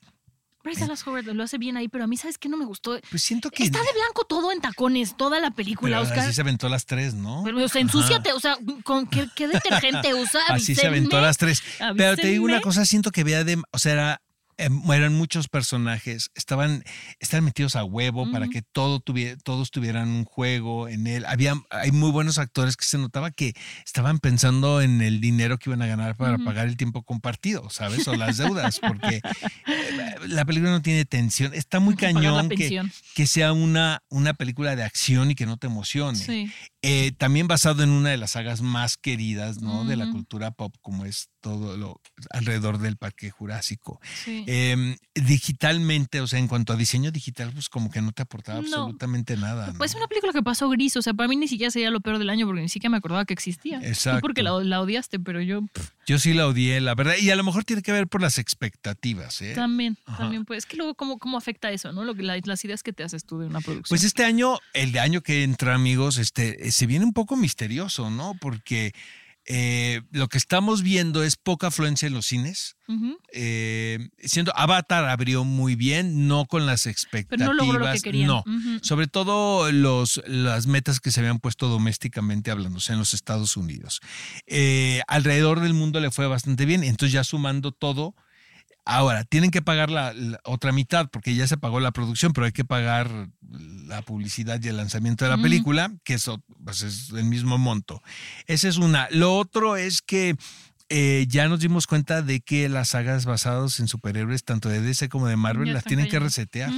Bryce 0.64 0.81
Dallas 0.81 1.07
Howard 1.07 1.27
lo 1.27 1.44
hace 1.44 1.59
bien 1.59 1.77
ahí, 1.77 1.87
pero 1.87 2.03
a 2.03 2.07
mí, 2.09 2.16
¿sabes 2.16 2.38
qué 2.38 2.49
no 2.49 2.57
me 2.57 2.64
gustó? 2.64 2.99
Pues 3.09 3.22
siento 3.22 3.51
que. 3.51 3.62
Está 3.62 3.79
de 3.79 3.92
blanco 3.94 4.25
todo 4.25 4.51
en 4.51 4.61
tacones, 4.61 5.16
toda 5.16 5.38
la 5.38 5.53
película, 5.53 5.99
pero 5.99 6.09
Oscar. 6.09 6.18
así 6.25 6.35
se 6.35 6.40
aventó 6.40 6.68
las 6.68 6.87
tres, 6.87 7.14
¿no? 7.14 7.42
Pero, 7.44 7.64
o 7.64 7.68
sea, 7.68 7.81
ensúciate, 7.81 8.33
o 8.33 8.40
sea, 8.40 8.59
¿con 8.83 9.07
qué, 9.07 9.29
qué 9.37 9.46
detergente 9.46 10.12
usa? 10.20 10.40
Así 10.49 10.75
se 10.75 10.88
aventó 10.88 11.20
las 11.20 11.37
tres. 11.38 11.62
Pero 11.96 12.16
te 12.16 12.27
digo 12.27 12.44
una 12.44 12.61
cosa, 12.61 12.85
siento 12.85 13.12
que 13.12 13.20
había 13.20 13.44
de, 13.44 13.62
o 13.70 13.79
sea, 13.79 13.92
era, 13.92 14.22
eran 14.59 15.14
muchos 15.14 15.49
personajes, 15.49 16.31
estaban, 16.35 16.83
estaban 17.21 17.45
metidos 17.45 17.77
a 17.77 17.85
huevo 17.85 18.31
para 18.31 18.49
que 18.49 18.62
todo 18.62 19.01
tuviera, 19.01 19.37
todos 19.37 19.71
tuvieran 19.71 20.09
un 20.09 20.25
juego 20.25 20.88
en 20.88 21.07
él. 21.07 21.25
Había, 21.27 21.55
hay 21.71 21.92
muy 21.92 22.11
buenos 22.11 22.38
actores 22.38 22.77
que 22.77 22.85
se 22.85 22.99
notaba 22.99 23.31
que 23.31 23.55
estaban 23.85 24.19
pensando 24.19 24.81
en 24.81 25.03
el 25.03 25.21
dinero 25.21 25.59
que 25.59 25.71
iban 25.71 25.83
a 25.83 25.87
ganar 25.87 26.16
para 26.16 26.38
pagar 26.38 26.69
el 26.69 26.77
tiempo 26.77 27.03
compartido, 27.03 27.69
¿sabes? 27.71 28.09
O 28.09 28.16
las 28.16 28.38
deudas, 28.38 28.81
porque 28.81 29.16
eh, 29.16 30.14
la 30.29 30.45
película 30.45 30.71
no 30.71 30.83
tiene 30.83 31.05
tensión. 31.05 31.53
Está 31.55 31.81
muy 31.81 31.97
cañón 31.97 32.49
que, 32.49 32.83
que 33.14 33.27
sea 33.27 33.53
una, 33.53 34.03
una 34.09 34.35
película 34.35 34.75
de 34.75 34.85
acción 34.85 35.31
y 35.31 35.35
que 35.35 35.47
no 35.47 35.59
te 35.59 35.66
emocione. 35.66 36.19
Sí. 36.19 36.51
Eh, 36.88 37.12
también 37.19 37.49
basado 37.49 37.83
en 37.83 37.90
una 37.90 38.11
de 38.11 38.16
las 38.16 38.33
sagas 38.33 38.62
más 38.62 38.97
queridas, 38.97 39.61
¿no? 39.61 39.85
De 39.85 39.97
la 39.97 40.11
cultura 40.11 40.53
pop, 40.53 40.75
como 40.83 41.05
es 41.05 41.31
todo 41.40 41.77
lo 41.77 42.01
alrededor 42.31 42.79
del 42.79 42.97
Parque 42.97 43.31
Jurásico. 43.31 44.01
Sí. 44.25 44.45
Eh, 44.46 44.96
digitalmente, 45.14 46.20
o 46.20 46.26
sea, 46.26 46.38
en 46.38 46.48
cuanto 46.48 46.72
a 46.72 46.76
diseño 46.76 47.11
digital, 47.11 47.50
pues 47.52 47.68
como 47.68 47.90
que 47.90 48.00
no 48.00 48.12
te 48.12 48.22
aportaba 48.22 48.61
No. 48.61 48.64
absolutamente 48.66 49.37
nada. 49.37 49.68
¿no? 49.68 49.78
Pues 49.78 49.94
una 49.94 50.06
película 50.06 50.32
que 50.32 50.42
pasó 50.42 50.68
gris, 50.68 50.96
o 50.96 51.02
sea, 51.02 51.14
para 51.14 51.28
mí 51.28 51.37
ni 51.37 51.48
siquiera 51.48 51.70
sería 51.70 51.90
lo 51.90 52.00
peor 52.00 52.18
del 52.18 52.30
año 52.30 52.46
porque 52.46 52.62
ni 52.62 52.68
siquiera 52.68 52.90
me 52.90 52.96
acordaba 52.98 53.24
que 53.24 53.35
existía. 53.35 53.78
Exacto. 53.82 54.18
Tú 54.18 54.22
porque 54.22 54.42
la, 54.42 54.52
la 54.62 54.80
odiaste, 54.80 55.18
pero 55.18 55.40
yo 55.40 55.62
pff, 55.62 55.90
Yo 56.06 56.18
sí 56.18 56.32
la 56.35 56.46
odié, 56.46 56.80
la 56.80 56.94
verdad, 56.94 57.14
y 57.20 57.30
a 57.30 57.37
lo 57.37 57.44
mejor 57.44 57.64
tiene 57.64 57.82
que 57.82 57.92
ver 57.92 58.06
por 58.09 58.22
las 58.22 58.38
expectativas, 58.38 59.40
¿eh? 59.42 59.54
también, 59.54 59.96
Ajá. 60.06 60.18
también, 60.18 60.44
pues, 60.44 60.59
es 60.59 60.66
que 60.66 60.76
luego 60.76 60.94
cómo, 60.94 61.18
cómo 61.18 61.37
afecta 61.38 61.70
eso, 61.70 61.92
¿no? 61.92 62.04
Lo 62.04 62.14
que, 62.14 62.22
la- 62.22 62.38
las 62.44 62.64
ideas 62.64 62.82
que 62.82 62.92
te 62.92 63.02
haces 63.02 63.24
tú 63.24 63.38
de 63.38 63.46
una 63.46 63.61
producción. 63.61 63.88
Pues 63.88 64.04
este 64.04 64.24
año, 64.24 64.59
el 64.74 64.92
de 64.92 65.00
año 65.00 65.20
que 65.22 65.42
entra, 65.42 65.74
amigos, 65.74 66.18
este, 66.18 66.70
se 66.70 66.87
viene 66.87 67.04
un 67.04 67.12
poco 67.12 67.37
misterioso, 67.37 68.11
¿no? 68.11 68.35
Porque 68.40 68.92
eh, 69.46 70.02
lo 70.11 70.28
que 70.28 70.38
estamos 70.38 70.82
viendo 70.82 71.22
es 71.22 71.37
poca 71.37 71.68
afluencia 71.68 72.06
en 72.06 72.14
los 72.14 72.26
cines. 72.26 72.76
Ujú. 72.88 73.18
eh, 73.32 73.98
siendo 74.20 74.56
Avatar 74.56 75.09
abrió 75.09 75.42
muy 75.42 75.74
bien, 75.74 76.28
no 76.28 76.46
con 76.46 76.66
las 76.66 76.87
expectativas. 76.87 77.48
Pero 77.48 77.52
no 77.52 77.54
logró 77.54 77.85
lo 77.85 77.92
que 77.92 78.00
querían. 78.00 78.28
No. 78.28 78.44
Ujú. 78.46 78.78
Sobre 78.82 79.09
todo 79.09 79.72
los, 79.72 80.22
las 80.28 80.68
metas 80.68 81.00
que 81.00 81.11
se 81.11 81.18
habían 81.18 81.40
puesto 81.40 81.66
domésticamente 81.66 82.52
sea, 82.78 82.92
en 82.92 82.98
los 82.98 83.14
Estados 83.14 83.56
Unidos. 83.56 84.00
Eh, 84.46 85.02
alrededor 85.09 85.61
del 85.61 85.74
mundo 85.74 86.00
le 86.00 86.11
fue 86.11 86.26
bastante 86.26 86.64
bien, 86.64 86.85
entonces 86.85 87.12
ya 87.12 87.24
sumando 87.24 87.72
todo. 87.72 88.14
Ahora, 88.87 89.25
tienen 89.25 89.51
que 89.51 89.62
pagar 89.62 89.90
la, 89.90 90.12
la 90.14 90.40
otra 90.44 90.72
mitad 90.72 91.11
porque 91.11 91.35
ya 91.35 91.46
se 91.46 91.57
pagó 91.57 91.81
la 91.81 91.90
producción, 91.90 92.33
pero 92.33 92.46
hay 92.46 92.53
que 92.53 92.64
pagar 92.64 93.29
la 93.51 94.03
publicidad 94.03 94.61
y 94.62 94.68
el 94.68 94.77
lanzamiento 94.77 95.25
de 95.25 95.31
la 95.31 95.42
película, 95.42 95.92
que 96.05 96.14
eso 96.14 96.42
pues, 96.64 96.83
es 96.83 97.11
el 97.11 97.25
mismo 97.25 97.59
monto. 97.59 98.03
Esa 98.46 98.68
es 98.68 98.77
una. 98.77 99.09
Lo 99.11 99.37
otro 99.37 99.77
es 99.77 100.03
que 100.03 100.37
eh, 100.88 101.27
ya 101.29 101.49
nos 101.49 101.61
dimos 101.61 101.87
cuenta 101.87 102.22
de 102.22 102.40
que 102.40 102.68
las 102.68 102.90
sagas 102.90 103.25
basadas 103.27 103.81
en 103.81 103.88
superhéroes, 103.88 104.44
tanto 104.44 104.68
de 104.68 104.81
DC 104.81 105.09
como 105.09 105.27
de 105.27 105.37
Marvel, 105.37 105.66
Ya 105.68 105.72
las 105.75 105.85
tienen 105.85 106.09
que 106.09 106.18
resetear. 106.20 106.70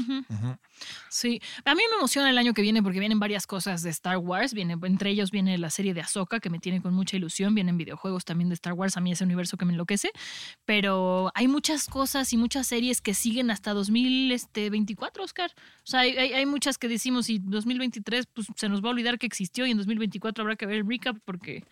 Sí, 1.11 1.40
a 1.64 1.75
mí 1.75 1.83
me 1.90 1.97
emociona 1.97 2.31
el 2.31 2.38
año 2.38 2.55
que 2.55 2.62
viene 2.62 2.83
porque 2.83 3.01
vienen 3.01 3.18
varias 3.18 3.47
cosas 3.47 3.83
de 3.83 3.90
Star 3.90 4.16
Wars. 4.18 4.55
Viene, 4.55 4.77
entre 4.83 5.11
ellos 5.11 5.31
viene 5.31 5.59
la 5.59 5.71
serie 5.71 5.92
de 5.92 6.01
Ahsoka 6.01 6.38
que 6.40 6.51
me 6.51 6.59
tiene 6.61 6.81
con 6.81 6.94
mucha 6.94 7.16
ilusión. 7.16 7.55
Vienen 7.55 7.77
videojuegos 7.77 8.25
también 8.25 8.49
de 8.49 8.55
Star 8.55 8.73
Wars. 8.75 8.97
A 8.97 9.01
mí 9.01 9.11
ese 9.12 9.25
universo 9.25 9.57
que 9.57 9.64
me 9.64 9.73
enloquece. 9.73 10.11
Pero 10.64 11.31
hay 11.35 11.49
muchas 11.49 11.87
cosas 11.87 12.33
y 12.33 12.37
muchas 12.37 12.66
series 12.68 13.01
que 13.01 13.12
siguen 13.14 13.51
hasta 13.51 13.73
2024, 13.75 15.25
Oscar. 15.25 15.51
O 15.57 15.87
sea, 15.87 16.01
hay, 16.01 16.16
hay- 16.16 16.33
hay 16.33 16.47
muchas 16.47 16.79
que 16.79 16.88
decimos 16.88 17.29
y 17.31 17.38
2023 17.40 18.27
pues, 18.33 18.47
se 18.57 18.68
nos 18.68 18.83
va 18.83 18.88
a 18.88 18.90
olvidar 18.92 19.18
que 19.18 19.27
existió 19.27 19.66
y 19.66 19.71
en 19.73 19.77
2024 19.79 20.42
habrá 20.42 20.57
que 20.57 20.66
ver 20.66 20.77
el 20.77 20.87
recap 20.88 21.16
porque, 21.25 21.64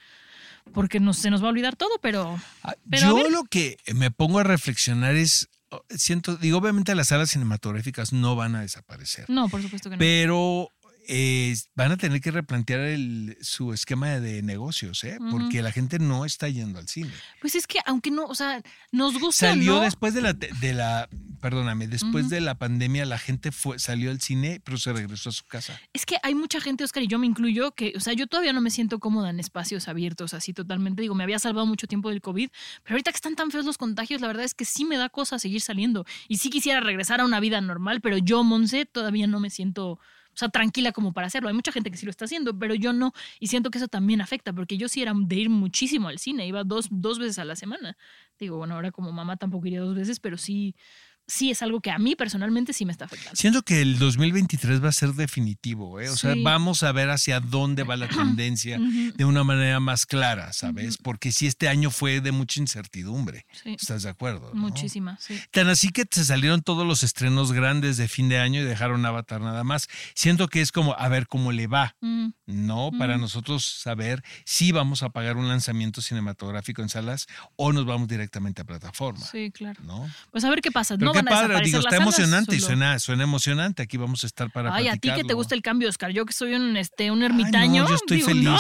porque 0.73 1.01
nos, 1.01 1.19
se 1.19 1.31
nos 1.31 1.43
va 1.43 1.47
a 1.47 1.51
olvidar 1.51 1.77
todo. 1.77 1.99
Pero 2.01 2.39
Ah, 2.63 2.75
Pero 2.91 3.19
Yo 3.19 3.31
lo 3.31 3.45
que 3.45 3.79
me 3.95 4.11
pongo 4.11 4.39
a 4.39 4.43
reflexionar 4.45 5.15
es, 5.17 5.49
oh, 5.71 5.83
siento, 5.91 6.37
digo, 6.37 6.59
obviamente 6.59 6.95
las 6.95 7.09
salas 7.09 7.31
cinematográficas 7.31 8.13
no 8.13 8.37
van 8.37 8.55
a 8.57 8.61
desaparecer, 8.63 9.25
no, 9.29 9.49
por 9.49 9.63
supuesto 9.63 9.89
que 9.91 9.97
no. 9.97 10.01
pero 10.01 10.71
eh, 11.09 11.55
van 11.75 11.93
a 11.93 11.97
tener 11.97 12.21
que 12.21 12.31
replantear 12.31 12.81
el- 12.81 13.37
su 13.41 13.73
esquema 13.73 14.09
de 14.21 14.43
negocios, 14.43 15.03
¿eh? 15.05 15.19
Porque 15.31 15.63
la 15.63 15.73
gente 15.73 15.99
no 15.99 16.25
está 16.25 16.49
yendo 16.49 16.79
al 16.79 16.89
cine. 16.89 17.13
Pues 17.41 17.55
es 17.55 17.67
que 17.67 17.79
aunque 17.87 18.11
no, 18.11 18.25
o 18.25 18.35
sea, 18.35 18.63
nos 18.93 19.19
gusta. 19.19 19.49
Salió 19.51 19.77
¿no? 19.77 19.81
después 19.83 20.15
de 20.15 20.23
la, 20.23 20.35
te- 20.35 20.51
de 20.61 20.73
la, 20.75 21.09
perdóname, 21.41 21.87
después 21.87 22.29
de 22.29 22.41
la 22.41 22.57
pandemia 22.57 23.05
la 23.07 23.19
gente 23.19 23.53
fue, 23.53 23.79
salió 23.79 24.11
al 24.11 24.21
cine, 24.21 24.61
pero 24.65 24.79
se 24.79 24.93
regresó 24.93 25.29
a 25.29 25.33
su 25.33 25.45
casa. 25.45 25.79
Es 25.93 26.07
que 26.07 26.17
hay 26.23 26.35
mucha 26.35 26.61
gente, 26.61 26.85
Oscar, 26.85 27.03
y 27.03 27.07
yo 27.09 27.19
me 27.19 27.27
incluyo, 27.27 27.73
que, 27.73 27.93
o 27.97 28.01
sea, 28.01 28.13
yo 28.15 28.27
todavía 28.27 28.53
no 28.53 28.61
me 28.61 28.71
siento 28.71 28.99
cómoda 28.99 29.31
en 29.31 29.39
espacios 29.41 29.89
abiertos 29.89 30.35
así 30.35 30.53
totalmente. 30.53 31.03
Digo, 31.03 31.15
me 31.15 31.23
había 31.25 31.39
salvado 31.39 31.67
mucho 31.67 31.87
tiempo 31.87 32.11
del 32.11 32.21
COVID, 32.21 32.49
pero 32.83 32.95
ahorita 32.95 33.13
que 33.13 33.17
están 33.17 33.37
tan 33.37 33.51
feos 33.51 33.65
los 33.65 33.79
contagios, 33.79 34.21
la 34.21 34.27
verdad 34.27 34.45
es 34.45 34.55
que 34.55 34.65
sí 34.65 34.85
me 34.85 34.97
da 34.97 35.09
cosa 35.09 35.39
seguir 35.39 35.61
saliendo. 35.61 36.05
Y 36.29 36.39
sí 36.39 36.51
quisiera 36.51 36.81
regresar 36.81 37.21
a 37.21 37.25
una 37.25 37.41
vida 37.41 37.61
normal, 37.61 38.01
pero 38.01 38.19
yo, 38.19 38.43
Monse, 38.43 38.87
todavía 38.87 39.27
no 39.27 39.41
me 39.41 39.51
siento, 39.51 40.01
o 40.37 40.39
sea, 40.39 40.51
tranquila 40.51 40.93
como 40.93 41.15
para 41.15 41.29
hacerlo. 41.29 41.49
Hay 41.49 41.55
mucha 41.55 41.73
gente 41.73 41.91
que 41.91 41.97
sí 41.97 42.05
lo 42.05 42.11
está 42.11 42.27
haciendo, 42.27 42.59
pero 42.59 42.75
yo 42.75 42.93
no. 42.93 43.15
Y 43.41 43.47
siento 43.47 43.71
que 43.71 43.79
eso 43.79 43.89
también 43.89 44.21
afecta, 44.21 44.53
porque 44.53 44.77
yo 44.77 44.87
sí 44.87 45.01
era 45.01 45.15
de 45.17 45.37
ir 45.37 45.49
muchísimo 45.49 46.09
al 46.09 46.19
cine, 46.19 46.47
iba 46.47 46.63
dos, 46.63 46.89
dos 46.91 47.19
veces 47.19 47.39
a 47.39 47.47
la 47.47 47.57
semana. 47.57 47.97
Digo, 48.39 48.59
bueno, 48.59 48.75
ahora 48.75 48.93
como 48.93 49.13
mamá 49.13 49.39
tampoco 49.39 49.67
iría 49.67 49.81
dos 49.81 49.95
veces, 49.95 50.21
pero 50.21 50.37
sí, 50.37 50.77
sí 51.27 51.51
es 51.51 51.63
algo 51.63 51.81
que 51.81 51.91
a 51.91 51.99
mí 51.99 52.15
personalmente 52.17 52.73
sí 52.73 52.85
me 52.85 52.93
está 52.93 53.07
afectando. 53.07 53.37
Siento 53.37 53.63
que 53.63 53.81
el 53.83 53.99
2023 53.99 54.83
va 54.83 54.89
a 54.89 54.93
ser 54.93 55.13
definitivo, 55.15 56.01
¿eh? 56.01 56.09
O 56.09 56.17
sea, 56.17 56.35
vamos 56.43 56.83
a 56.83 56.93
ver 56.93 57.11
hacia 57.11 57.41
dónde 57.41 57.83
va 57.83 57.97
la 57.97 58.09
tendencia 58.09 58.79
de 58.79 59.25
una 59.25 59.45
manera 59.45 59.81
más 59.81 60.07
clara, 60.07 60.53
¿sabes? 60.53 60.97
Porque 60.99 61.33
si 61.33 61.47
este 61.47 61.69
año 61.69 61.91
fue 61.91 62.21
de 62.21 62.33
mucha 62.33 62.61
incertidumbre, 62.61 63.45
Sí. 63.63 63.77
¿estás 63.79 64.03
de 64.05 64.11
acuerdo? 64.11 64.51
no? 64.55 64.61
Muchísima, 64.61 65.19
sí. 65.21 65.39
Tan 65.51 65.69
así 65.69 65.89
que 65.91 66.05
se 66.11 66.25
salieron 66.25 66.63
todos 66.63 66.87
los 66.87 67.03
estrenos 67.03 67.53
grandes 67.53 67.97
de 67.97 68.09
fin 68.09 68.29
de 68.29 68.39
año 68.39 68.61
y 68.61 68.65
dejaron 68.65 69.05
Avatar 69.07 69.41
nada 69.41 69.65
más. 69.65 69.89
Siento 70.15 70.49
que 70.49 70.61
es 70.61 70.73
como 70.73 70.95
a 70.99 71.09
ver 71.09 71.27
cómo 71.27 71.53
le 71.53 71.67
va, 71.67 71.97
Mm. 72.01 72.29
¿no? 72.47 72.91
Para 72.99 73.17
nosotros 73.19 73.65
saber 73.65 74.23
si 74.45 74.71
vamos 74.73 75.03
a 75.03 75.11
pagar 75.11 75.37
un 75.37 75.49
lanzamiento 75.49 76.01
cinematográfico 76.01 76.83
en 76.83 76.89
salas 76.89 77.27
o 77.57 77.73
nos 77.73 77.85
vamos 77.87 78.09
directamente 78.09 78.63
a 78.63 78.65
plataforma, 78.65 79.25
Sí, 79.27 79.51
claro. 79.51 79.81
¿no? 79.85 80.09
Pues 80.31 80.45
a 80.45 80.51
ver 80.51 80.61
qué 80.61 80.71
pasa. 80.71 80.97
Pero 80.97 81.13
no 81.13 81.13
qué 81.25 81.35
van 81.35 81.45
a 81.45 81.49
padre, 81.49 81.61
digo, 81.65 81.79
está 81.81 81.97
emocionante 81.97 82.57
y 82.57 82.61
suena, 82.61 82.99
suena 82.99 83.25
emocionante. 83.25 83.83
Aquí 83.83 83.97
vamos 83.97 84.25
a 84.25 84.27
estar 84.27 84.51
para 84.51 84.75
Ay, 84.75 84.89
a 84.89 84.97
ti 84.97 85.11
que 85.15 85.25
te 85.25 85.35
gusta 85.35 85.55
el 85.55 85.63
cambio, 85.63 85.89
Oscar. 85.89 86.11
Yo 86.13 86.25
que 86.27 86.33
soy 86.33 86.55
un, 86.55 86.77
este, 86.77 87.11
un 87.11 87.21
Ay, 87.23 87.27
ermitaño. 87.27 87.83
no, 87.85 87.89
yo 87.89 87.95
estoy 87.97 88.17
digo, 88.19 88.29
feliz. 88.29 88.45
no, 88.45 88.59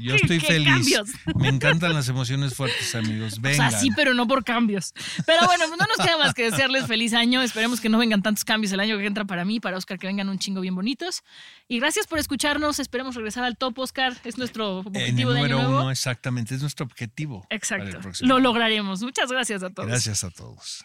Yo 0.00 0.14
estoy 0.16 0.38
¿qué 0.40 0.46
feliz. 0.46 0.68
cambios? 0.68 1.08
Me 1.36 1.48
encantan 1.48 1.94
las 1.94 2.08
emociones 2.08 2.54
fuertes, 2.54 2.94
amigos. 2.94 3.34
O 3.38 3.40
Vengan. 3.40 3.70
sea, 3.70 3.80
sí, 3.80 3.90
pero 3.94 4.14
no 4.14 4.26
por 4.26 4.44
cambios. 4.44 4.92
Pero 5.26 5.46
bueno, 5.46 5.64
pues 5.68 5.78
no 5.78 5.86
nos 5.86 6.04
queda 6.06 6.18
más 6.18 6.34
que 6.34 6.44
desearles 6.50 6.86
feliz 6.86 7.14
año. 7.14 7.40
Esperemos 7.42 7.80
que 7.80 7.88
no 7.88 7.98
vengan 7.98 8.22
tantos 8.22 8.44
cambios 8.44 8.72
el 8.72 8.80
año 8.80 8.96
que 8.98 9.06
entra 9.06 9.24
para 9.24 9.44
mí, 9.44 9.60
para 9.60 9.76
Oscar, 9.76 9.98
que 9.98 10.06
vengan 10.06 10.28
un 10.28 10.38
chingo 10.38 10.60
bien 10.60 10.74
bonitos. 10.74 11.22
Y 11.68 11.78
gracias 11.78 12.06
por 12.06 12.18
escucharnos. 12.18 12.78
Esperemos 12.78 13.14
regresar 13.14 13.44
al 13.44 13.56
top, 13.56 13.78
Oscar. 13.78 14.16
Es 14.24 14.38
nuestro 14.38 14.78
objetivo 14.78 15.32
de 15.32 15.40
año 15.40 15.56
número 15.58 15.68
uno, 15.70 15.90
exactamente. 15.90 16.54
Es 16.54 16.60
nuestro 16.62 16.86
objetivo. 16.86 17.46
Exacto. 17.50 18.00
Lo 18.20 18.38
lograremos. 18.38 19.02
Muchas 19.02 19.30
gracias 19.30 19.62
a 19.62 19.70
todos. 19.70 19.88
Gracias 19.88 20.24
a 20.24 20.30
todos. 20.30 20.84